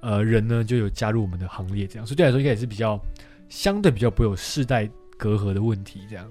[0.00, 2.98] 呃人呢，就有加入我们的行列，这样，所以对来说应该也是比较
[3.50, 6.26] 相对比较不会有世代隔阂的问题，这样。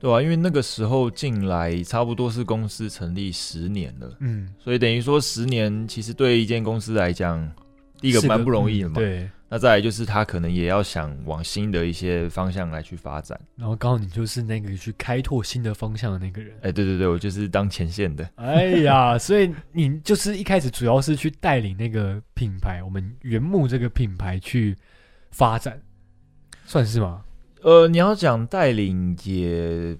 [0.00, 7.48] 对啊，因为那个时候进来差不多是公司成立十年了，嗯，所以等于说十年其实对一间公司来讲，
[8.00, 8.94] 第一个蛮不容易的嘛。
[8.96, 13.38] 嗯对，那再来就是他可能也要想往新的一些方向来去发展。
[13.56, 16.56] 然后刚好你就是那个去开拓新的方向的那个人。
[16.62, 18.30] 哎，对对对，我就是当前线的。
[18.36, 24.76] 哎呀，所以你就是一开始主要是去带领那个品牌，我们原木这个品牌去
[25.32, 25.82] 发展，
[26.64, 27.24] 算是吗？
[27.62, 29.96] 呃，你要讲带领也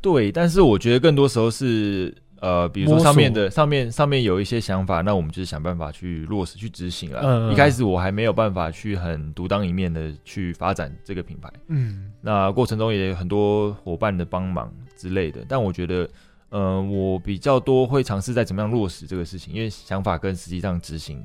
[0.00, 7.52] 对，但是我觉得更多时候是呃，比如说上面的上面上面有一些想法，那我们就是想办法去落实去执行了。
[7.52, 16.08] 一开始我还没有办法去很独当一面的去发展这个品牌，嗯，那过程中也有很多伙伴的帮忙之类的，但我觉得。
[16.48, 21.20] 呃，我比较多会尝试在怎么样落实这个事情，因为想法跟实际上执行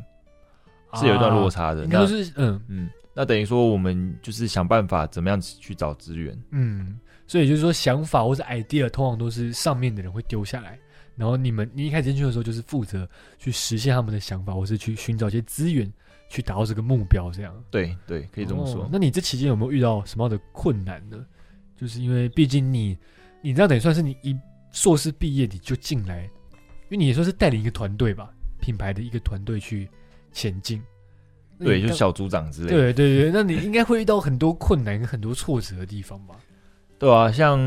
[0.96, 1.86] 是有一段落差的。
[1.86, 6.36] 那啊应该说是嗯嗯，那等于说我们就是想办法怎么样去找资源。
[6.50, 10.78] 嗯，所以就是说想法或者 idea 通常都是上面的人会丢下来，
[11.16, 15.92] 然后你们你一开始进去的时候就是负责去实现他们的想法，或是去寻找一些资源
[16.30, 18.84] 去达到这个目标，这样对对，可以这么说。
[18.84, 21.26] 哦那你这期间有没有遇到什么样的困难呢？
[21.78, 22.98] 就是因为毕竟你
[23.42, 24.38] 你这样等于算是你一
[24.72, 29.90] 硕士毕业你就进来，因为你也算是带领一个团队吧，品牌的一个团队去
[30.32, 30.82] 前进。
[31.60, 32.76] 对，就小组长之类的。
[32.76, 36.36] 对对对，那你应该会遇到很多困难跟很多挫折的地方吧？
[37.02, 37.60] 对啊，像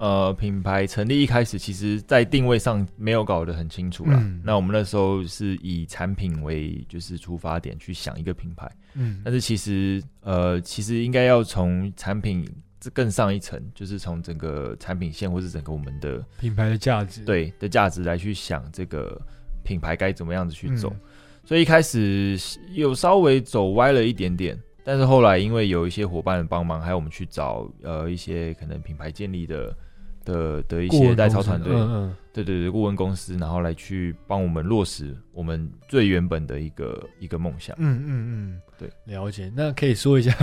[0.00, 4.18] 呃品牌成立一开始，其实在定位上没有搞得很清楚啦。
[4.20, 12.44] 嗯那我们那时候是以产品为就是出发点去想一个品牌，嗯但是其实呃其实应该要从产品
[12.80, 19.16] 这更上一层，就是从整个产品线或是整个我们的品牌的价值，对的价值来去想这个
[19.62, 20.90] 品牌该怎么样子去走。
[20.90, 21.00] 嗯
[21.44, 22.38] 所以一开始
[22.72, 29.76] 有稍微走歪了一点点，但是后来因为有一些伙伴的帮忙，还有我们去找呃一些可能品牌建立的
[30.24, 37.76] 的的一些代操团队，嗯对对对，顾问公司，然后来去帮我们落实我们最原本的一个一个梦想。
[37.78, 39.52] 嗯嗯嗯，对，了解。
[39.54, 40.34] 那可以说一下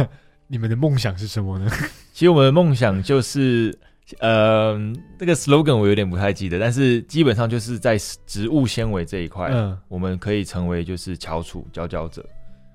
[0.47, 1.69] 你们的梦想是什么呢？
[2.13, 3.75] 其实我们的梦想就是，
[4.19, 4.77] 呃，
[5.19, 12.23] 那个 slogan 我有点不太记得，但是基本上就是在植物纤维这一块，嗯我们可以成为就是翘楚佼佼者。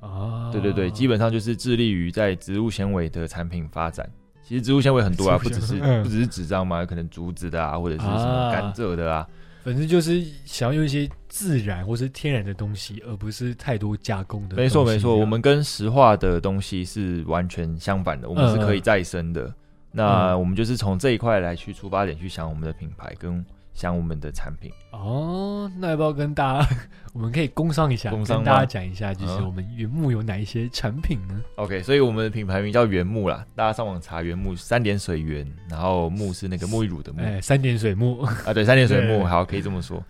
[0.04, 4.08] 啊，对对对，基本上就是致力于在植物纤维的产品发展。
[4.42, 9.26] 其实植物纤维很多啊，不只是嗯不只是纸张嘛，有可能竹子的啊，或者是什么啊甘蔗的啊。
[9.64, 14.56] 反正就是想要用一些自然或是天然的东西，而不是太多加工的。
[14.56, 19.50] 没错没错，我们跟石化的东西是完全相反的，我们是嗯可以再生的。
[19.90, 23.42] 那我们就是从这一块来去出发点去想我们的品牌跟
[23.74, 24.72] 想我们的产品。
[24.92, 26.68] 哦，那要不要跟大家，
[27.12, 37.20] 我们可以工商一下，工商跟大家讲一下，就是嗯我们原木有哪一些产品呢？OK，所以我们的品牌名叫原木啦，大家上网查原木，三点水原，然后木是那个沐浴乳的木。
[37.20, 40.02] 哎，三点水木，啊，对，三点水木， 好，可以这么说。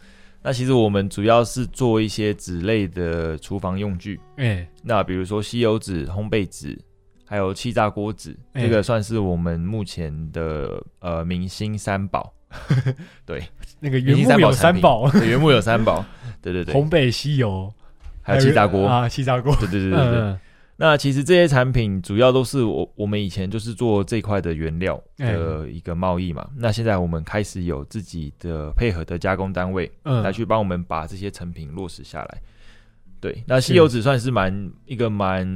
[0.42, 6.78] 那其实我们主要是做一些纸类的厨房用具，哎，那比如说吸油纸、烘焙纸，
[7.24, 12.30] 还有气炸锅纸，哎这个算是我们目前的呃明星三宝。
[13.26, 13.42] 对，
[13.80, 16.04] 那个原木有三宝原木有三宝，
[16.42, 17.72] 对对对，红北西油，
[18.22, 20.20] 还有气炸锅，啊，气炸锅，对对对对对。
[20.20, 20.40] 嗯。
[20.76, 25.32] 那其实这些产品主要都是我我们以前就是做这块的原料哎。
[25.32, 26.44] 的一个贸易嘛。
[26.56, 30.22] 那现在我们开始有自己的配合的加工单位，嗯。
[30.22, 32.42] 来去帮我们把这些成品落实下来。
[33.20, 35.46] 对，那是吸油纸算是蛮一个蛮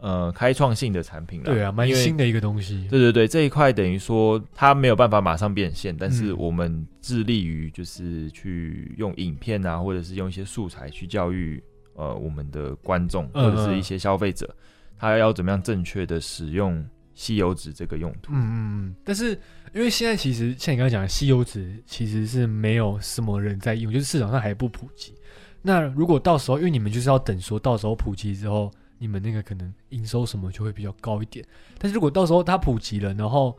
[0.00, 1.46] 呃开创性的产品了。
[1.46, 2.86] 对啊，蛮新的一个东西。
[2.90, 11.62] 对对对，这一块等于说它没有办法马上变现，但是嗯我们致力于就是去用影片啊，或者是用一些素材去教育
[11.94, 14.54] 呃我们的观众嗯或者是一些消费者，
[14.98, 18.32] 他要怎么样正确的使用吸油纸这个用途。
[18.32, 19.30] 嗯嗯嗯，但是
[19.72, 25.14] 因为现在其实像你刚刚讲的，吸油纸其实是没有什么人在用，就是市场上还不普及。
[25.62, 31.44] 那如果到时候，因为你们就是要等说到时候普及之后，你们那个可能营收什么就会比较高一点。
[31.78, 33.56] 但是如果到时候它普及了，然后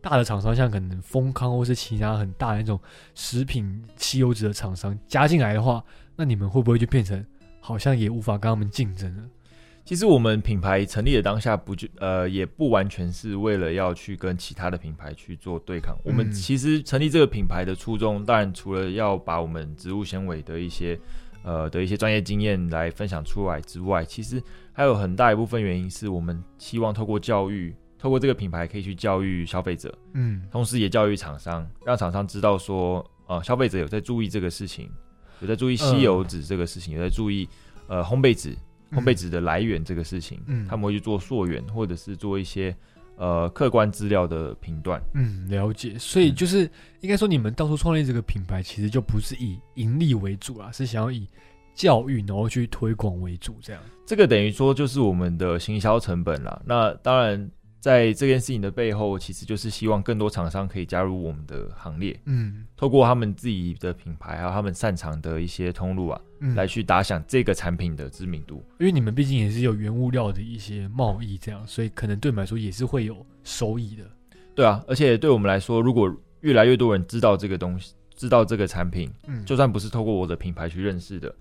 [0.00, 2.78] 大的厂商像可能丰康或是其他很大的那种
[3.14, 5.82] 食品吸油纸的厂商加进来的话，
[6.16, 7.24] 那你们会不会就变成
[7.60, 9.22] 好像也无法跟他们竞争了？
[9.84, 15.94] 其实我们品牌成立的当下不就呃也不完全是为了要去跟其他的品牌去做对抗。
[16.02, 20.98] 我们嗯其实成立这个品牌的初衷，当然除了要把我们植物纤维的一些
[21.44, 30.42] 呃的一些专业经验来分享出来之外，其实还有很大一部分原因是我们希望透过教育，透过这个品牌可以去教育消费者，嗯。
[30.50, 34.90] 同时也教育厂商，让厂商知道说，呃，消费者有在注意这个事情，
[35.40, 37.48] 有在注意吸油纸这个事情，有在注意
[37.86, 38.56] 呃烘焙纸、
[38.90, 40.66] 烘焙纸的来源这个事情，嗯。
[40.66, 42.74] 他们会去做溯源，或者是做一些
[43.16, 45.02] 呃客观资料的评断。
[45.14, 45.98] 嗯，了解。
[45.98, 46.68] 所以就是
[47.00, 51.26] 应该说，你们当初创立这个品牌，其实就不是以盈利为主啊，是想要以
[51.74, 53.82] 教育然后去推广为主，这样。
[54.06, 56.60] 这个等于说就是我们的行销成本啦。
[56.64, 57.50] 那当然，
[57.84, 68.64] 在这件事情的背后，其实就是希望更多厂商可以加入我们的行列，嗯透过他们自己的品牌，还有他们擅长的一些通路啊，嗯，来去打响这个产品的知名度。
[68.80, 74.04] 因为你们毕竟也是有原物料的一些贸易，这样，所以可能对你们来说也是会有收益的。
[74.54, 81.34] 对啊，而且对我们来说，如果越来越多人知道这个东西，知道这个产品，嗯，就算不是透过我的品牌去认识的，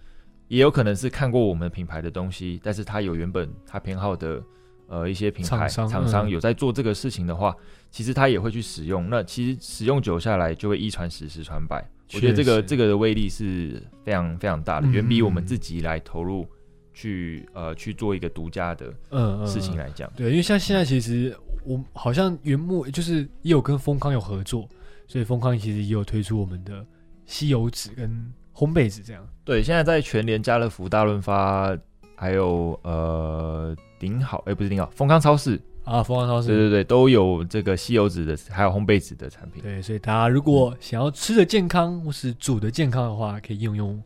[0.49, 4.43] 也有可能是看过我们品牌的东西，但是他有原本他偏好的
[4.87, 7.55] 呃一些品牌厂商有在做这个事情的话，
[7.91, 9.09] 其实他也会去使用。
[9.09, 11.83] 那其实使用久下来，就会一传十，十传百。
[12.13, 16.45] 我觉得这个这个的威力是非常非常大的，嗯远比我们嗯自己来投入
[16.93, 20.11] 去呃去做一个独家的嗯嗯事情嗯来讲。
[20.15, 24.69] 对，因为像现在其实我好像原木就是也有跟丰康有合作，
[25.07, 26.85] 所以丰康其实也有推出我们的
[27.25, 29.27] 吸油纸跟烘焙纸这样。
[29.43, 31.75] 对，现在在全联、家乐福、大润发，
[32.15, 39.63] 还有呃顶好，哎、不是顶好，丰康超市，啊，丰康超市对对对，都有这个吸油纸的，还有烘焙纸的产品。
[39.63, 44.01] 对，所以大家如果想要吃的健康或是煮的健康的话，可以用用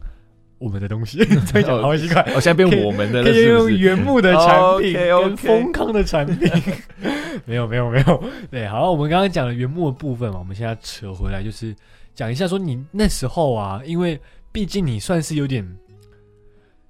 [0.60, 1.18] 我们的东西，
[1.52, 2.22] 这样讲好奇怪。
[2.34, 3.78] 哦，现在变我们的了，可以是不是？
[3.78, 6.52] 用原木的产品跟丰康的产品，
[7.46, 11.76] 没有没有没有，对，好，我们刚刚讲了原木的部分嘛，我们现在扯回来，就是
[12.14, 14.20] 讲一下说你那时候啊，因为
[14.52, 15.64] 毕竟你算是有点，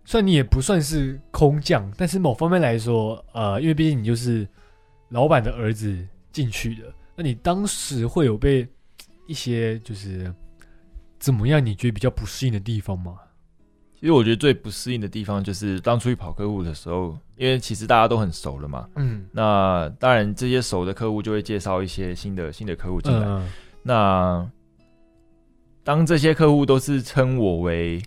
[0.09, 4.47] 虽然你也不算是空降，但是某方面来说，呃，因为毕竟你就是
[5.09, 6.01] 老板的儿子
[6.31, 6.83] 进去的，
[7.13, 8.65] 那你当时会有被
[9.27, 10.33] 一些就是
[11.19, 11.63] 怎么样？
[11.63, 13.17] 你觉得比较不适应的地方吗？
[13.99, 18.87] 其实我觉得最不适应的地方就是当初去跑客户的时候，因为其实大家都很熟了嘛。
[18.95, 23.27] 嗯，那当然，这些熟的客户就会介绍一些新的新的客户进来。
[23.27, 23.45] 嗯
[23.83, 24.49] 那
[25.83, 28.01] 当这些客户都是称我为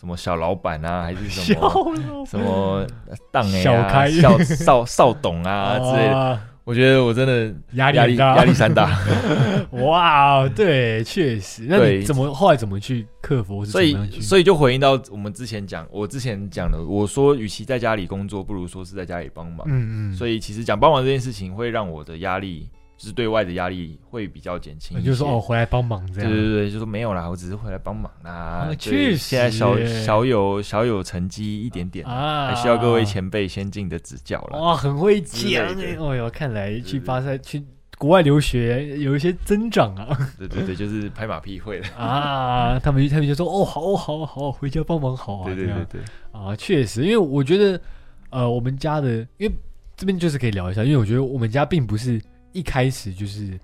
[0.00, 2.86] 什么小老板啊，还是 什么什么
[3.30, 8.98] 当哎、小开啊、少少少董啊之类的，我觉得我真的压力压力压力山大。
[9.72, 11.66] 哇，对，确实。
[11.68, 13.62] 那你怎么后来怎么去克服？
[13.62, 13.94] 所以？
[14.22, 19.66] 所以就回应到我们之前讲，我之前讲的，我说与其在家里工作，不如说是在家里帮忙。
[19.68, 22.70] 嗯嗯，所以其实讲帮忙这件事情，会让我的压力，
[23.00, 24.98] 就是对外的压力会比较减轻。
[24.98, 26.30] 你就说哦，回来帮忙这样。
[26.30, 28.30] 对对对，就说没有啦，我只是回来帮忙啦。
[28.30, 34.60] 啊确实现在小小有小有成绩一点点，啊，还需要各位前辈先进的指教了。
[34.60, 35.42] 哇，很会讲
[35.74, 35.96] 的哎！
[35.98, 37.64] 哦哟，看来去巴塞去
[37.96, 40.06] 国外留学有一些增长啊
[40.38, 41.88] 对对对，就是拍马屁会了。
[41.96, 42.78] 啊！
[42.78, 46.00] 他们他们就说哦，好好好，回家帮忙好啊，对对对对，
[46.32, 47.80] 啊，确实，因为我觉得，
[48.28, 49.52] 呃，我们家的，因为
[49.96, 52.20] 这边就是可以聊一下，因为我觉得我们家并不是
[52.52, 53.58] 一开始就是，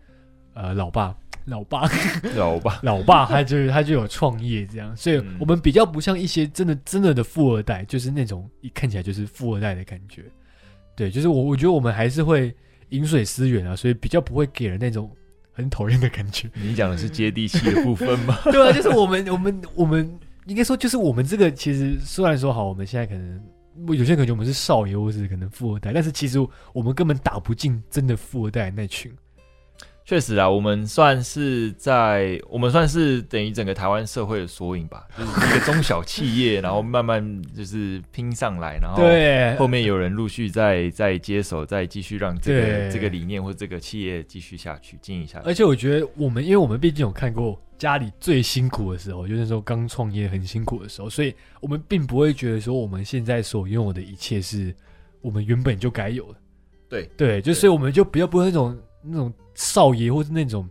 [0.55, 1.14] 呃，老爸，
[1.47, 1.89] 老爸，
[2.34, 10.24] 老爸，老爸他就是他就有创业这样，所以嗯我们比较不像一些真的真的的富二代，就是那种一看起来就是富二代的感觉。
[10.97, 12.55] 对，就是我我觉得我们还是会
[12.89, 15.11] 饮水思源啊，所以比较不会给人那种
[15.53, 16.49] 很讨厌的感觉。
[16.55, 18.39] 你讲的是接地气的部分吗？
[18.51, 23.41] 对啊，就是我们我们我们应该说，就是我们这个其实虽然说好，我们现在可能
[23.87, 26.39] 我有些人可能觉我们是少爷或是可能富二代，但是其实
[26.72, 29.12] 我们根本打不进真的富二代那群。
[30.07, 45.45] 确实啊，我们算是在我们算是等于整个台湾社会的缩影吧，就是一个中小企业，然后慢慢就是拼上来，然后对，后面有人陆续在在接手，再继续让这对个这个理念或者这个企业继续下去经营下去。
[45.45, 54.73] 而且我觉得我们，因为我们毕竟有看过家里最辛苦的时候，就是说刚创业很辛苦的时候，所以我们并不会觉得说我们现在所拥有的一切是
[55.21, 56.39] 我们原本就该有的。
[56.89, 58.79] 对对，就所以我们就比较不会那种
[59.09, 60.69] 那种少爷或是那种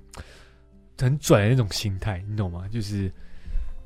[1.00, 2.64] 很拽的那种心态，你懂吗？
[2.72, 3.12] 就是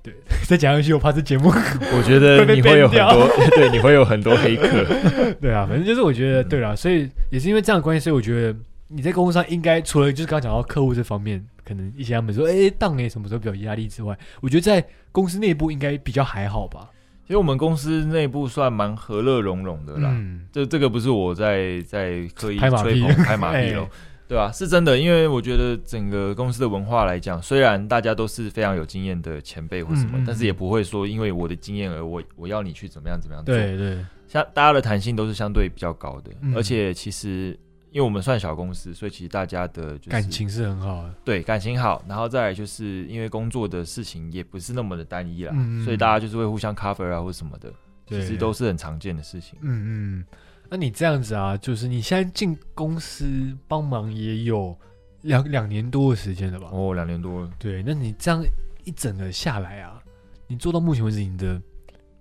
[0.01, 0.13] 对，
[0.47, 4.85] 再讲下去我怕这节目我觉得你会有很多， 对，你会有很多黑客。
[5.41, 16.89] 对啊，反正就是我觉得嗯对啦，所以也是因为这样的关系，所以我觉得你在工作上应该除了就是刚刚讲到客户这方面，可能一些他们说哎当哎什么时候比较压力之外，我觉得在公司内部应该比较还好吧。
[17.25, 20.09] 其实我们公司内部算蛮和乐融融的啦。
[20.11, 23.87] 嗯，这这个不是我在在刻意拍马屁吹捧、拍马屁哎喽，
[24.29, 33.55] 对啊、是真的，因为我觉得整个公司的文化来讲，虽然大家都是非常有经验的前辈或什么，嗯嗯但是也不会说因为我的经验而我我要你去怎么样怎么样做。
[33.55, 37.57] 对对，像大家的弹性都是相对比较高的，嗯而且其实
[37.89, 41.13] 因为我们算小公司，所以其实大家的就是感情是很好的。
[41.25, 45.51] 对感情好，然后再来就是因为工作的事情也不是那么的单一啦，
[45.83, 47.73] 所以大家就是会互相 cover 啊或什么的，
[48.07, 49.57] 其实都是很常见的事情。
[49.63, 50.25] 嗯嗯，
[50.69, 54.77] 那你这样子啊，就是你现在进公司帮忙也有
[55.21, 56.69] 两两年多的时间了吧？
[56.71, 57.51] 哦，两年多了。
[57.57, 58.43] 对，那你这样
[58.83, 60.01] 一整个下来啊，
[60.47, 61.59] 你做到目前为止，你的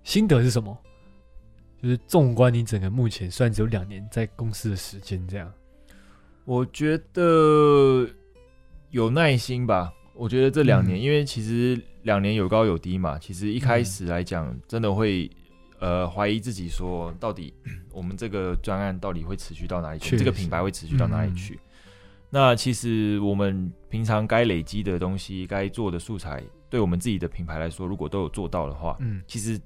[0.03, 0.75] 心得是什么？
[1.81, 5.49] 就是纵观你整个目前，虽然只有两年在公司的时间，这样，
[6.43, 8.09] 我觉得
[8.89, 9.93] 有耐心吧。
[10.13, 15.31] 我觉得这两年，嗯因为其实两年有高有低嘛，其实一开始来讲，真的会
[15.79, 17.53] 呃怀疑自己说，到底
[17.91, 20.17] 我们这个专案到底会持续到哪里去？
[20.17, 21.59] 这个品牌会持续到哪里去？
[22.29, 29.59] 那其实我们平常该累积的东西，该做的素材，对我们自己的品牌来说，如果都有做到的话，嗯，其实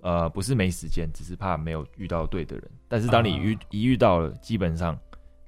[0.00, 2.70] 呃不是没时间，只是怕没有遇到对的人。
[2.88, 4.98] 但是当你遇、一遇到了，基本上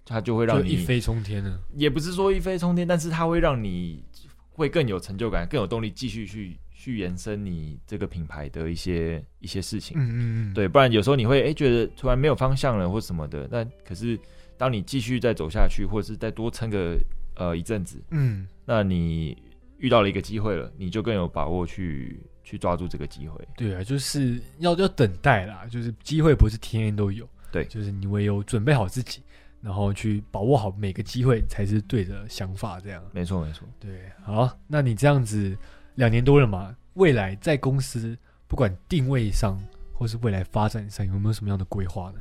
[0.04, 1.58] 它就会让你一飞冲天了。
[1.74, 4.04] 也不是说一飞冲天，但是它会让你
[4.50, 9.98] 会更有成就感，更有动力继续去去延伸你这个品牌的一些一些事情。
[9.98, 14.16] 嗯嗯嗯，对，不然有时候你会哎、诶觉得突然没有方向了或什么的，那可是
[14.56, 16.96] 当你继续再走下去，或者是再多撑个
[17.34, 19.36] 呃一阵子，嗯，那你
[19.78, 23.36] 遇到了一个机会了，你就更有把握去去抓住这个机会。
[23.56, 29.22] 对啊，就是要要等待啦，就是机会不是天天都有，对就是你唯有准备好自己，
[29.60, 33.02] 然后去把握好每个机会，才是对的想法，这样。
[33.12, 33.66] 没错，没错。
[33.80, 35.58] 对，好，那你这样子
[35.96, 38.16] 两年多了嘛，未来在公司
[38.46, 39.60] 不管定位上
[39.92, 42.20] 或是未来发展上，有没有什么样的规划呢？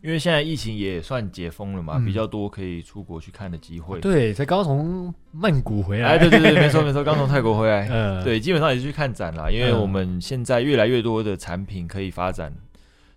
[0.00, 12.52] 因为现在疫情也算解封了嘛，嗯比较多可以出国去看的机会。，对，才刚从曼谷回来，哎，对对对，没错没错，刚从泰国回来， 嗯，对，基本上也是去看展啦，因为嗯我们现在越来越多的产品可以发展。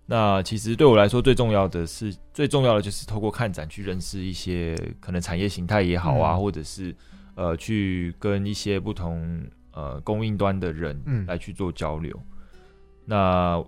[0.07, 6.95] 那其实对我来说最重要的是，最重要的就是透过看展去认识一些可能产业形态也好啊，嗯或者是
[7.35, 12.17] 呃去跟一些不同呃供应端的人嗯来去做交流。
[13.05, 13.63] 那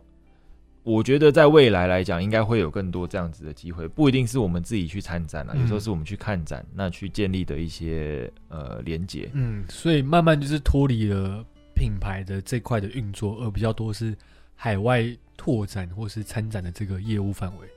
[0.84, 9.30] 我觉得在未来来讲，应该会有更多这样子的机会，不一定是我们自己去参展了，嗯有时候是我们去看展，那去建立的一些呃连接。
[9.34, 11.44] 嗯，所以慢慢就是脱离了
[11.74, 14.14] 品牌的这块的运作，而比较多是
[14.56, 15.06] 海外
[15.38, 17.68] 拓展或是参展的这个业务范围。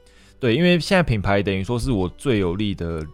[0.40, 3.06] 对，因为现在品牌等于说是我最有利的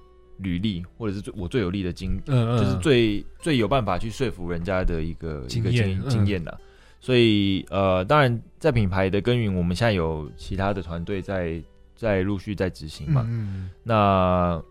[0.43, 6.59] 履历，或者是最我最有利的经，嗯嗯，就是最最有办法去说服人家的一个一个经验经验啦。
[7.01, 11.61] 所以呃，当然在品牌的耕耘，我们现在有其他的团队在
[11.97, 13.25] 在陆续在执行嘛。
[13.29, 14.63] 嗯那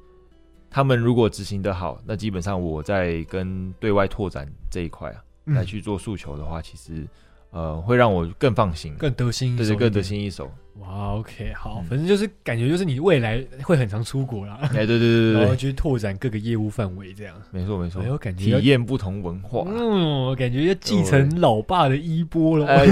[0.69, 7.05] 他们如果执行的好，那基本上我在跟对外拓展这一块啊，嗯来去做诉求的话，其实
[7.49, 10.01] 呃会让我更放心，更得心对更得。
[10.01, 10.49] 心应手。
[10.81, 17.35] 哇，OK，好，嗯反正就是感觉就是你未来会很常出国啦，哎，对对对对对，然后去拓展各个业务范围，这样。
[17.51, 19.63] 没错没错哎，呦，感觉体验不同文化。
[19.67, 22.65] 嗯，感觉要继承老爸的衣钵了。
[22.65, 22.87] 呃，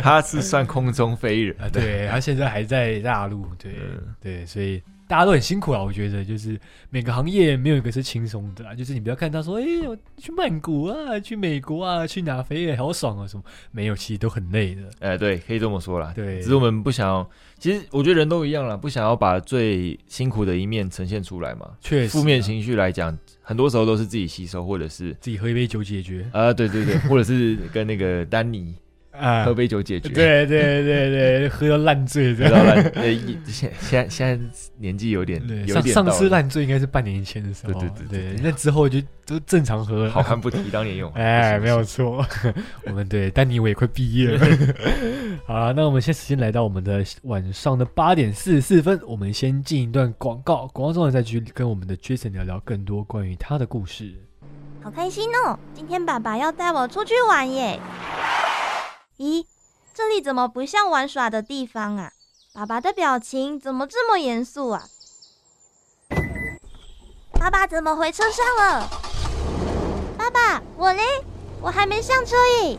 [0.00, 4.82] 他是算空中飞人 啊，对，他现在还在大陆，对、嗯对，所以
[5.14, 5.80] 大家都很辛苦啊。
[5.80, 6.58] 我觉得就是
[6.90, 14.82] 每个行业没有一个是轻松的啦，就是你不要看他说，哎、我去曼谷啊，去美国啊，去哪飞也，好爽啊什么，没有，其实都很累的。
[14.98, 16.12] 哎，对，可以这么说啦。
[16.16, 21.70] 对只是我们不想要，其实我觉得人都一样啦，不想要把最辛苦的一面呈现出来嘛。
[21.80, 28.74] 确实啊，负面情绪来讲，很多时候都是自己吸收，或者是自己喝一杯酒解决啊、对对对，或者是跟那个丹尼
[29.18, 30.08] 啊喝杯酒解决。
[30.08, 32.66] 对对对对，喝到烂醉这知道样。
[32.66, 34.44] 了，呃，一现现在现在
[34.76, 40.10] 年纪有点对，有上上次烂醉应该是半年前的时候，对对对那之后就都正常喝。
[40.10, 41.10] 好汉不提当年勇。
[41.16, 42.24] 哎，没有错，
[42.86, 44.46] 我们对丹尼我也快毕业了。
[45.46, 54.12] 好了，那我们现在时间来到我们的晚上的八点四十四分，我们先进一段广告，广告之后再去跟我们的 Jason 聊聊更多关于他的故事。
[54.82, 55.58] 好开心哦！
[55.72, 57.80] 今天爸爸要带我出去玩耶。
[59.18, 59.46] 咦，
[59.92, 62.12] 这里怎么不像玩耍的地方啊？
[62.52, 64.88] 爸爸的表情怎么这么严肃啊？
[67.32, 68.88] 爸爸怎么回车上了？
[70.18, 71.02] 爸爸，我嘞？
[71.60, 72.78] 我还没上车耶。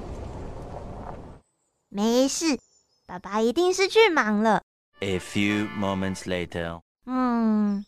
[1.88, 2.60] 没事，
[3.06, 4.62] 爸爸一定是去忙了。
[5.00, 6.82] A few moments later.
[7.06, 7.86] 嗯，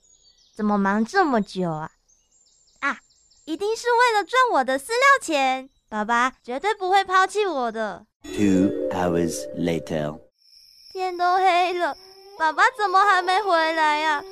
[0.56, 1.92] 怎么忙这么久啊？
[2.80, 3.00] 啊，
[3.44, 5.70] 一定是为了赚我的饲料钱。
[5.90, 8.06] 爸爸绝对不会抛弃我的。
[8.36, 10.20] Two hours later.
[10.94, 11.96] 天都黑了，
[12.38, 14.24] 爸爸怎么还没回来呀、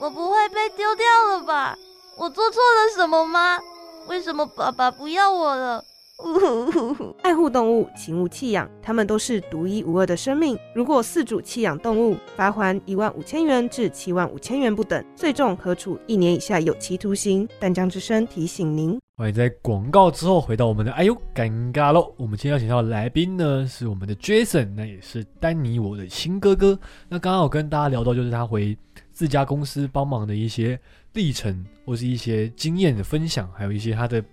[0.00, 1.76] 我不会被丢掉了吧？
[2.16, 3.60] 我做错了什么吗？
[4.08, 5.84] 为什么爸爸不要我了？
[6.24, 10.56] 呜呼呼呼爱护动物，请勿弃养，它们都是独一无二的生命。
[10.74, 17.48] 如果饲主弃养动物，罚款一万五千元至七万五千元不等，最重可处一年以下有期徒刑。
[17.58, 19.00] 但江之声提醒您。
[19.30, 22.12] 在广告之后回到我们的哎呦尴尬喽！
[22.16, 26.76] 我们今天邀请到来宾呢是我们的 Jason，那也是丹尼我的亲哥哥。
[27.08, 28.76] 那刚刚有跟大家聊到，就是他回
[29.12, 30.80] 自家公司帮忙的一些
[31.12, 34.24] 历程，或是一些经验的分享，还有一些他的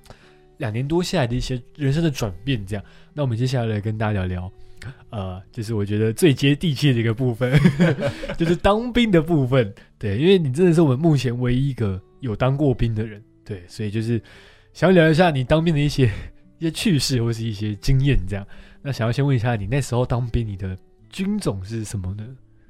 [0.58, 2.66] 两年多下来的一些人生的转变。
[2.66, 2.84] 这样，
[3.14, 4.52] 那我们接下来来跟大家聊聊，
[5.10, 7.60] 呃，就是我觉得最接地气的一个部分，
[8.38, 9.72] 就是当兵的部分。
[10.00, 14.20] 对，因为你真的是我们目前唯一一个有当过兵的人，对，所以就是。
[14.74, 16.06] 想要聊一下你当兵的一些
[16.60, 18.46] 一些趣事或是一些经验，这样。
[18.82, 20.78] 那想要先问一下，你那时候当兵，你的
[21.10, 22.26] 军种是什么呢？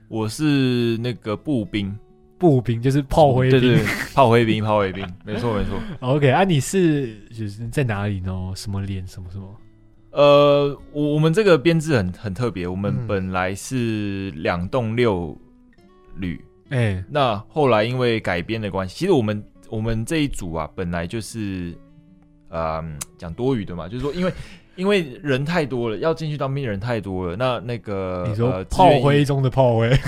[0.08, 1.96] 我是那个步兵，
[2.40, 3.60] 步兵就是炮灰兵。
[3.60, 3.86] 对对，对
[4.16, 5.80] 炮灰兵，炮灰兵，没错没错。
[6.00, 8.52] OK，啊，你是就是在哪里呢？
[8.56, 9.56] 什么连什么什么？
[10.12, 15.38] 呃，我我们这个编制很很特别，我嗯们本来是两栋六
[16.16, 21.78] 旅，哎、那后来因为改编的关系，其实我们我们这一组啊，本来就是
[22.50, 22.84] 呃
[23.18, 24.34] 讲多余的嘛，就是说因为
[24.76, 29.92] 因为人太多了，要进去当兵的人太多了，那那个你说呃炮灰中的炮灰。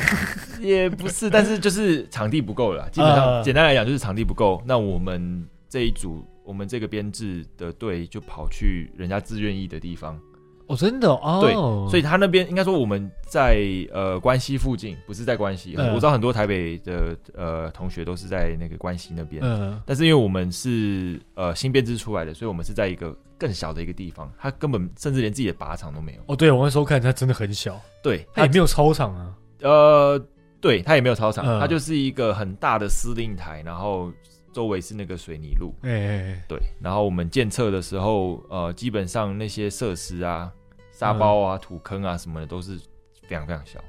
[0.62, 4.62] 也不是，但是就是场地不够了啦，基本上、呃简单来讲就是场地不够。
[4.64, 10.20] 那我们这一组，我们这个编制的队就跑去人家自愿意的地方，
[10.68, 11.40] 哦，真的哦。
[11.42, 11.54] 对
[11.90, 13.62] 所以他那边应该说我们在
[13.94, 15.76] 呃关西附近，不是在关西。
[15.78, 26.22] 嗯我知道很多台北的呃同学都是在那个关西那边，嗯，但是因为我们是呃新编制出来的，所以我们是在一个更小的一个地方，他根本甚至连自己的靶场都没有。
[26.28, 29.34] 哦，对我那时候看他真的很小，对，他也没有操场啊。
[29.62, 30.20] 呃，
[30.60, 34.12] 对，他也没有操场，嗯它就是一个很大的司令台，然后
[34.52, 35.74] 周围是那个水泥路。
[35.82, 40.52] 哎哎哎，对，然后我们建测的时候，呃，基本上那些设施啊、
[40.92, 42.80] 沙包啊、土坑啊什么的都是
[43.28, 43.80] 非常非常小。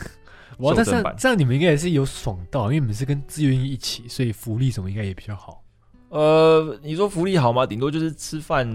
[0.58, 5.62] 哇，但这袖珍版样 这样你们应该也是有爽到，因为你们是跟志愿一起，所以福利什么应该也比较好。
[6.10, 7.64] 呃，你说福利好吗？
[7.64, 8.68] 顶多就是吃饭，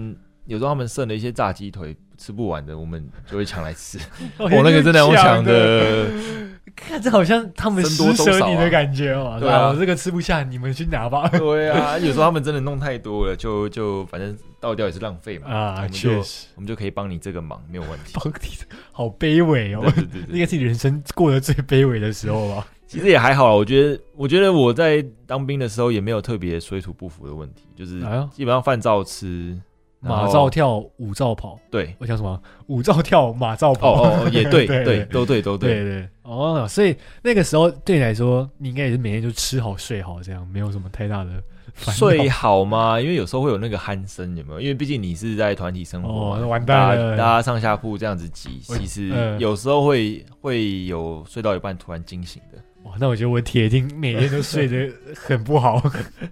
[0.46, 3.98] 有时候他们剩的一些炸鸡腿吃不完的，我们就会抢来吃。
[4.38, 6.06] 我 我那个真的用抢的，
[6.74, 11.28] 看这好像他们施舍你的感觉哦，对啊我这个吃不下，你们去拿吧。
[11.28, 15.46] 对啊， 有时候他们真的弄太多了，就就反正倒掉也是浪费嘛。
[15.48, 18.12] 我啊，们就确实，我们就可以帮你这个忙，没有问题。
[18.14, 18.48] 帮你
[18.92, 22.66] 好卑微哦对，对对对，应该是你人生过得最卑微的时候吧。
[22.88, 23.52] 其实也还好啦。
[23.54, 27.98] 我觉得，我觉得我在当兵的时候也没有特别水土不服的问题，就是
[28.30, 29.58] 基本上饭照吃，
[30.06, 32.40] 马照跳，舞照跑，对，我讲什么？
[32.68, 34.02] 舞照跳，马照哦跑。
[34.02, 35.74] 哦哦，也对 对对，都对都对。
[35.74, 41.30] 对对哦，所以那个时候对你来说，你应该也是每天就吃好睡好，这样没有什么太大的
[41.74, 43.00] 睡好吗？
[43.00, 44.60] 因为有时候会有那个鼾声，有没有？
[44.60, 52.58] 因为毕竟你是在团体生活嘛，哦完大蛋了家大家上下铺这样子挤，其实嗯有时候会会有睡到一半突然惊醒的。
[52.86, 55.82] 哇，那我觉得我铁定每天都睡得很不好。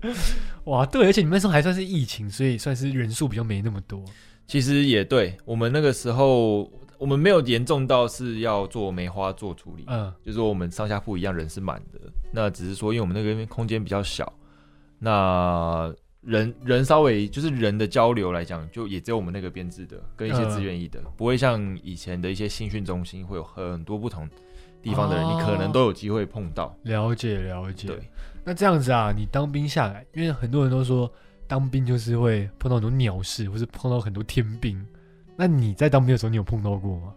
[0.65, 4.03] 哇，对，而且你们那时候还算是疫情，所以算是人数比较没那么多。
[4.47, 11.99] 其实也对，我们那个时候我们没有严重到是要做梅花做处理，嗯，就是说我们上下铺一样人是满的，
[12.33, 14.33] 那只是说因为我们那个空间比较小，
[14.99, 24.29] 那人人稍微就是人的交流来讲，就也只有我们那个编制的跟一些嗯自愿意的，不会像以前的一些新训中心会有很多不同
[24.85, 26.77] 地方的人，哦你可能都有机会碰到。
[26.83, 27.89] 了解了解。
[27.89, 27.99] 对，
[28.45, 31.11] 那这样子啊，你当兵下来，因为很多人都说
[31.47, 34.85] 当兵就是会碰到很多鸟事，或是碰到很多天兵。
[35.37, 37.15] 那你在当兵的时候，你有碰到过吗？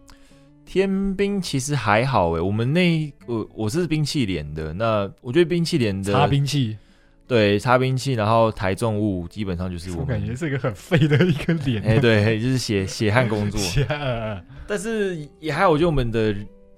[0.65, 6.77] 天兵其实还好诶，我们那我我是兵器连的，那我觉得兵器连的擦兵器，
[7.25, 10.35] 对擦兵器，然后抬重物，基本上就是我我感觉。
[10.35, 11.81] 是一个很废的一个脸。
[11.83, 16.35] 哎、对，就是血血汗工作， 啊，但是也还好，我觉得我们的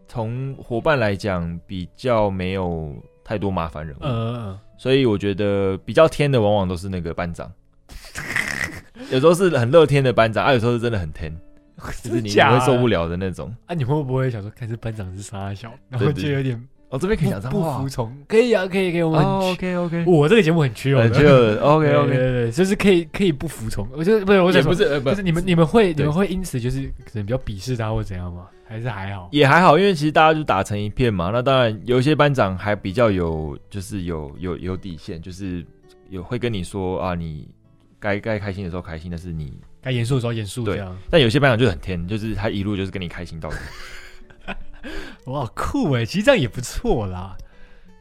[0.09, 2.93] 从伙伴来讲，比较没有
[3.23, 7.49] 太多麻烦人物，呃，所以我觉得比较天的往往都是那个班长，
[9.11, 11.31] 有时候是很乐天的班长，啊，有时候是真的很天，
[12.01, 13.55] 就是你你会受不了的那种。
[13.67, 16.23] 啊，你会不会想说，看这班长是傻小，然后对对。
[16.23, 18.11] 就有点哦，这边可以不不讲脏话服从？
[18.27, 23.87] 可以啊，可以，可以，我们，OK OK，我这个节目很缺很 chill OK 对 OK，对对，就是可以可以不服从。
[23.93, 28.47] 我觉得不是，我想说也不是呃不就是你们你们会你对们会因此就是可能比较鄙视他或怎样吗？
[28.67, 29.29] 还是还好？
[29.31, 31.29] 也还好，因为其实大家就打成一片嘛。
[31.31, 35.63] 那当然有一些班长还比较有，就是有有有底线，就是
[36.09, 37.47] 有会跟你说啊，你
[37.99, 43.55] 该该开心的时候开心，但是你，该严肃的时候严肃，对这样但有些班长就很天，就是他一路就是跟你开心到底。
[45.25, 47.35] 哇酷哎，其实这样也不错啦。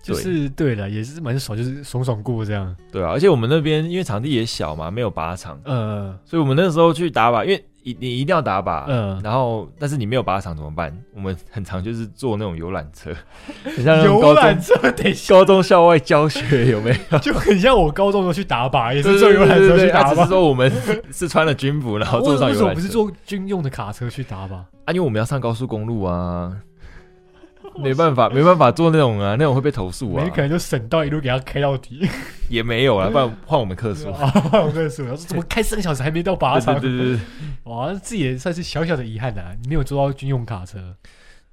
[0.01, 2.75] 就是对了，也是蛮爽，就是爽爽过这样。
[2.91, 10.97] 对啊，而且我们那边因为场地也小嘛，没有靶场，呃所以我们那时候去打靶，因为一你一定要打靶，嗯，然后但是你没有靶场怎么办？
[11.15, 13.13] 我们很常就是坐那种游览车，
[13.77, 17.19] 很像游览中车等一下高中校外教学有没有？
[17.19, 20.07] 就很像我高中的时候去打靶，也是坐游览车去打靶。
[20.07, 20.73] 啊只是说我们
[21.13, 22.61] 是穿了军服，然后坐上为游览车。
[22.61, 24.55] 什么不是坐军用的卡车去打靶？
[24.55, 26.51] 啊，因为我们要上高速公路啊，
[27.83, 30.31] 没办法，没办法做那种啊，那种会被投诉啊你。
[30.31, 32.09] 可能就省道一路给他开到底。
[32.49, 34.11] 也没有啊， 不然换我们客诉。
[34.11, 34.33] 啊，
[34.65, 36.81] 我跟你说，怎么开三个小时还没到靶场？
[36.81, 37.21] 对对对对，
[37.65, 40.79] 哇，这也算是小小的遗憾啊、你没有坐到军用卡车，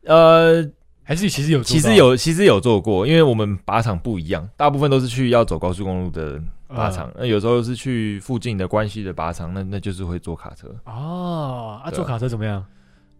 [0.05, 0.65] 呃，
[1.03, 1.61] 还是其实有？
[1.61, 10.67] 其实有，其实有做过，因为我们靶场不一样，大部分都是去要走高速公路的靶场，那、有时候是去附近的关系的靶场，那那就是会坐卡车。
[10.85, 11.91] 哦啊！
[11.91, 12.65] 坐卡车怎么样？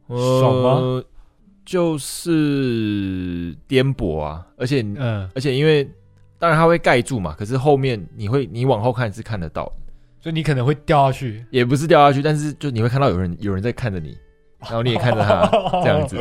[0.08, 1.04] 呃爽吗？
[1.66, 5.84] 就是颠簸啊，而且、嗯，而且因为
[6.38, 9.72] 当然它会盖住嘛，可是后面你会你往后看是看得到的，
[10.22, 14.16] 所以你可能会掉下去，也不是掉下去，但是就你会看到有人有人在看着你，
[14.62, 15.50] 然后你也看着他
[15.82, 16.18] 这样子，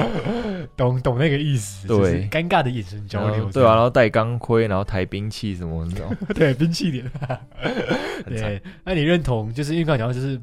[0.77, 1.87] 懂懂那个意思？
[1.87, 7.05] 对就是尴尬的眼神交流，后对啊，然后戴钢盔，然后抬兵器什么，你知道吗对，兵器点。
[8.25, 9.53] 很惨对，那你认同？
[9.53, 10.41] 就是因为刚才讲到，就是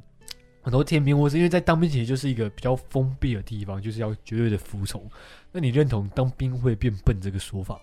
[0.62, 5.04] 很多天兵，或是因为在当兵其实就是一个比较封闭的地方，就是要绝对的服从。
[5.52, 7.82] 那你认同当兵会变笨这个说法吗？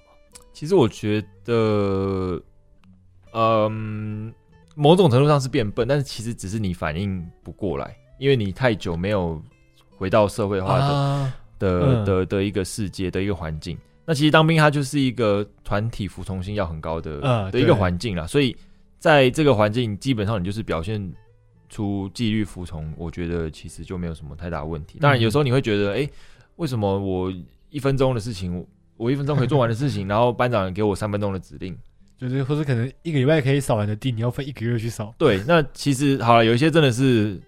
[0.52, 2.40] 其实我觉得，
[3.32, 4.32] 嗯，
[4.74, 9.42] 某种程度上是变笨，但是其实只是你反应不过来，因为你太久没有
[9.96, 13.76] 回到社会化的、啊，的嗯的的一个世界的一个环境。
[14.04, 18.56] 那其实当兵它就是一个团体服从性要很高的、嗯的一个环境啦，所以
[18.98, 20.98] 在这个环境基本上你就是表现
[21.68, 24.98] 出纪律服从，我觉得其实就没有什么太大问题。
[25.00, 26.08] 当然，有时候你会觉得，哎、
[26.56, 27.32] 为什么我
[27.70, 28.66] 一分钟的事情，
[28.96, 31.76] 我一分钟可以做完的事情， 然后班长给我三分钟的指令？
[32.16, 35.14] 就是或者可能一个礼拜可以扫完的地，你要分一个月去扫。
[35.16, 37.40] 对，那其实好了，有一些真的是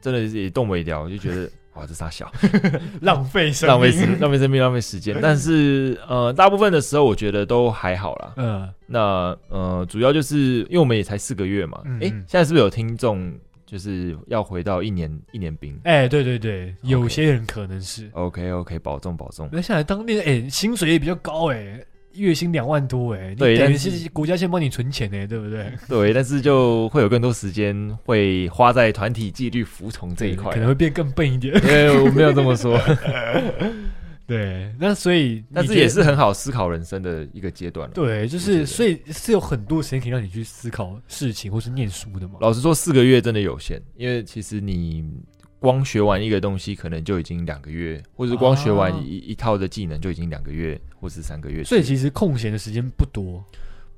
[0.00, 2.30] 真的是也动不了，就觉得 哇，这傻小，
[3.00, 5.16] 浪费生浪费时浪费生命，浪费时间。
[5.22, 8.34] 但是呃，大部分的时候我觉得都还好啦。
[8.36, 13.32] 嗯，那呃，主要就是因为我们也才四个月嘛，哎、嗯嗯现在是不是有听众
[13.70, 18.10] 就是要回到一年一年兵哎、对对对，有些人可能是。
[18.14, 19.48] ？OK OK，保重保重。
[19.52, 21.80] 那下来当兵，哎、薪水也比较高哎、
[22.14, 25.72] 月薪两万多哎、你对等于但是是国家先帮你存钱哎、对不对？
[25.88, 31.54] 对，但是就会有更多时间会花在团体纪律服从这一块可，能会变更笨一点。
[31.54, 32.76] 因为我没有这么说，
[34.30, 37.92] 对，那所以但你觉得是也是很好思考人生的一个阶段了。
[37.92, 42.34] 对，就是所以是有很多时间可以让你去思考事情或是念书的嘛。
[42.40, 45.04] 老实说，四个月真的有限，因为其实你
[45.58, 51.64] 光学完一个东西，可能就已经两个月，或者是光学完啊一、一套的技能就已经两个月或是三个月。
[51.64, 53.44] 所以其实空闲的时间不多。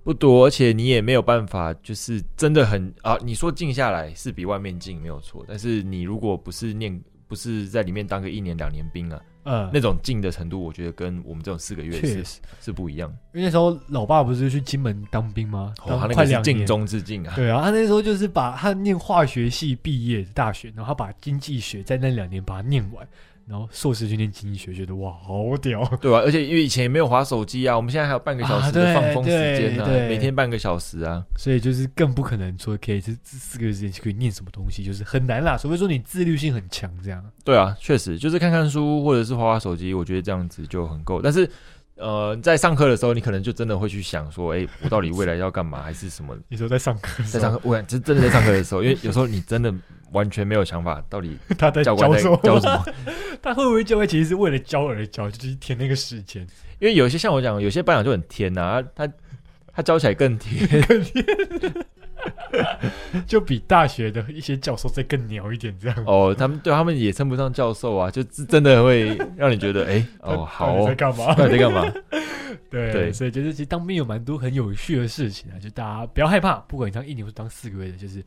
[0.05, 3.17] 不多，而且你也没有办法，就是真的很啊。
[3.23, 7.01] 你说静下来是比外面静没有错，但是你如果不是念，
[7.33, 13.09] 不是在里面当个一年两年兵啊，嗯，那种近的程度，我觉得跟我们这种四个月是确实，是不一样。
[13.33, 15.73] 因为那时候老爸不是去金门当兵吗？
[15.83, 16.67] 哦，当他那个是尽快两年。
[16.67, 17.33] 忠至敬啊。
[17.35, 23.09] 对啊，他那时候就是把他念化学系毕业大学，然后他把经济学在那两年把它念完，
[23.47, 25.85] 然后硕士去念经济学，觉得哇好屌。
[26.01, 31.25] 对吧、而且因为以前也没有划手机啊，我们现在还有半个小啊时的放风时间呢、每天半个小时啊。
[31.37, 35.57] 所以就是更不可能说可以这这四个月之间就可以念什么东西，就是很难啦。
[35.57, 37.25] 除非说你自律性很强，这样。
[37.45, 41.21] 对啊，确实就是看看书或者是划划手机，我觉得这样子就很够。
[41.21, 41.49] 但是，
[41.97, 46.37] 呃，在上课的时候，你可能就真的会去想说，哎、我到底未来要干嘛，还是什么？
[46.49, 49.73] 你说在上课在上课，我真真的在上课的时候，因为有时候你真的
[50.13, 52.41] 完全没有想法，到底 他在教官在教什么？
[52.43, 52.85] 教什么？
[53.43, 56.47] 他会不会教会其实是为了教而教，就是填那个时间？
[56.79, 59.13] 因为有些像我讲，有些班长就很天呐、他他
[59.75, 60.69] 他教起来更天。
[63.27, 66.05] 就比大学的一些教授再更鸟一点，这样。
[66.07, 71.35] 哦，他们对他们也称不上教授啊，就是真的会让你觉得，哎、他哦，好在哦，干嘛？
[71.35, 71.93] 到底在干嘛？
[72.71, 78.23] 对对所以就是其实当兵有蛮多很有趣的事情啊，就大家不要害怕，不管你当一年或是当四个月的，就是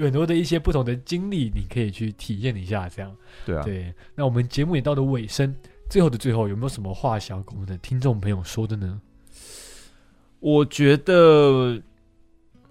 [0.00, 2.88] 有很多的一些不同的经历，你可以去体验一下。
[2.88, 3.94] 这样，对啊，对。
[4.14, 5.54] 那我们节目也到了尾声，
[5.90, 8.98] 最后的最后，有没有什么话想要跟我们的听众朋友说的呢？
[10.38, 11.78] 我觉得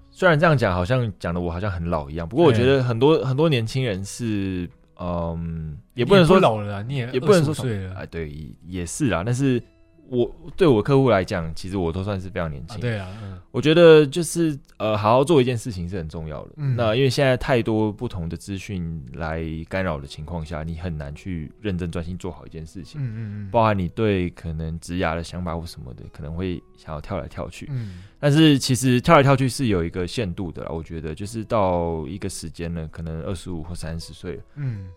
[0.09, 4.67] 虽然这样讲，好像讲的我好像很老一样，不过我觉得很多、很多年轻人是，
[4.99, 9.61] 嗯，也不能说你老了啊，你也也不能说25岁了哎，对，也也是啊，但是
[10.09, 12.79] 我对我客户来讲，其实我都算是非常年啊，轻。
[12.81, 16.51] 对啊，嗯，我觉得就是呃，好好做一件事情是很重要的。
[16.57, 22.99] 嗯那因为现在太多不同的资讯来干扰的情况下，你很难去认真专心做好一件事情。
[23.01, 27.67] 嗯嗯嗯，包含你对可能职涯的想法或什么的，可能会想要跳来跳去。
[27.71, 34.89] 嗯但是其实跳来跳去是有一个限度的啦，我觉得就是到一个时间了，可能二十五或三十岁了，嗯，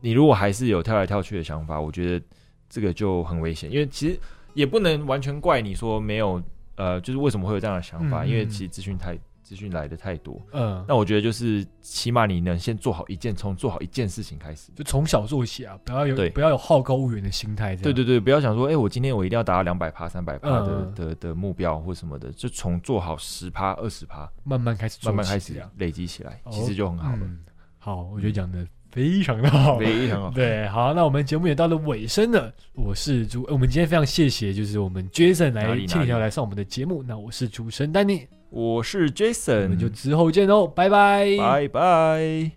[0.00, 2.24] 你如果还是有跳来跳去的想法，我觉得
[2.70, 4.18] 这个就很危险，因为其实
[4.54, 6.42] 也不能完全怪你说没有，
[6.76, 10.40] 呃，就是为什么会有这样的想法，因为其实资讯太资讯来的太多。
[10.52, 14.70] 嗯，那我觉得就是起码你能先做好一件，从做好一件事情开始。
[14.72, 16.30] 就从小做起啊，不要有对。
[16.30, 27.40] 不要有好高骛远的心态，对对对，不要想说，哎、我今天我一定要达到两百趴、三百趴的、嗯的的目标或什么的，就从做好十趴、二十趴，慢慢开始做慢慢开始累积起来，哦其实就很好了，嗯，
[27.78, 29.78] 好，我觉得讲的非常的好。
[29.78, 30.30] 非常好。
[30.30, 32.52] 对，好，那我们节目也到了尾声了。
[32.74, 37.02] 我是主，我们今天非常谢谢，就是我们 Jason 来哪里千里哪里来上我们的节目。
[37.02, 42.50] 那我是主持人丹尼，我是我 Jason，我们就之后见喽，拜拜，拜拜。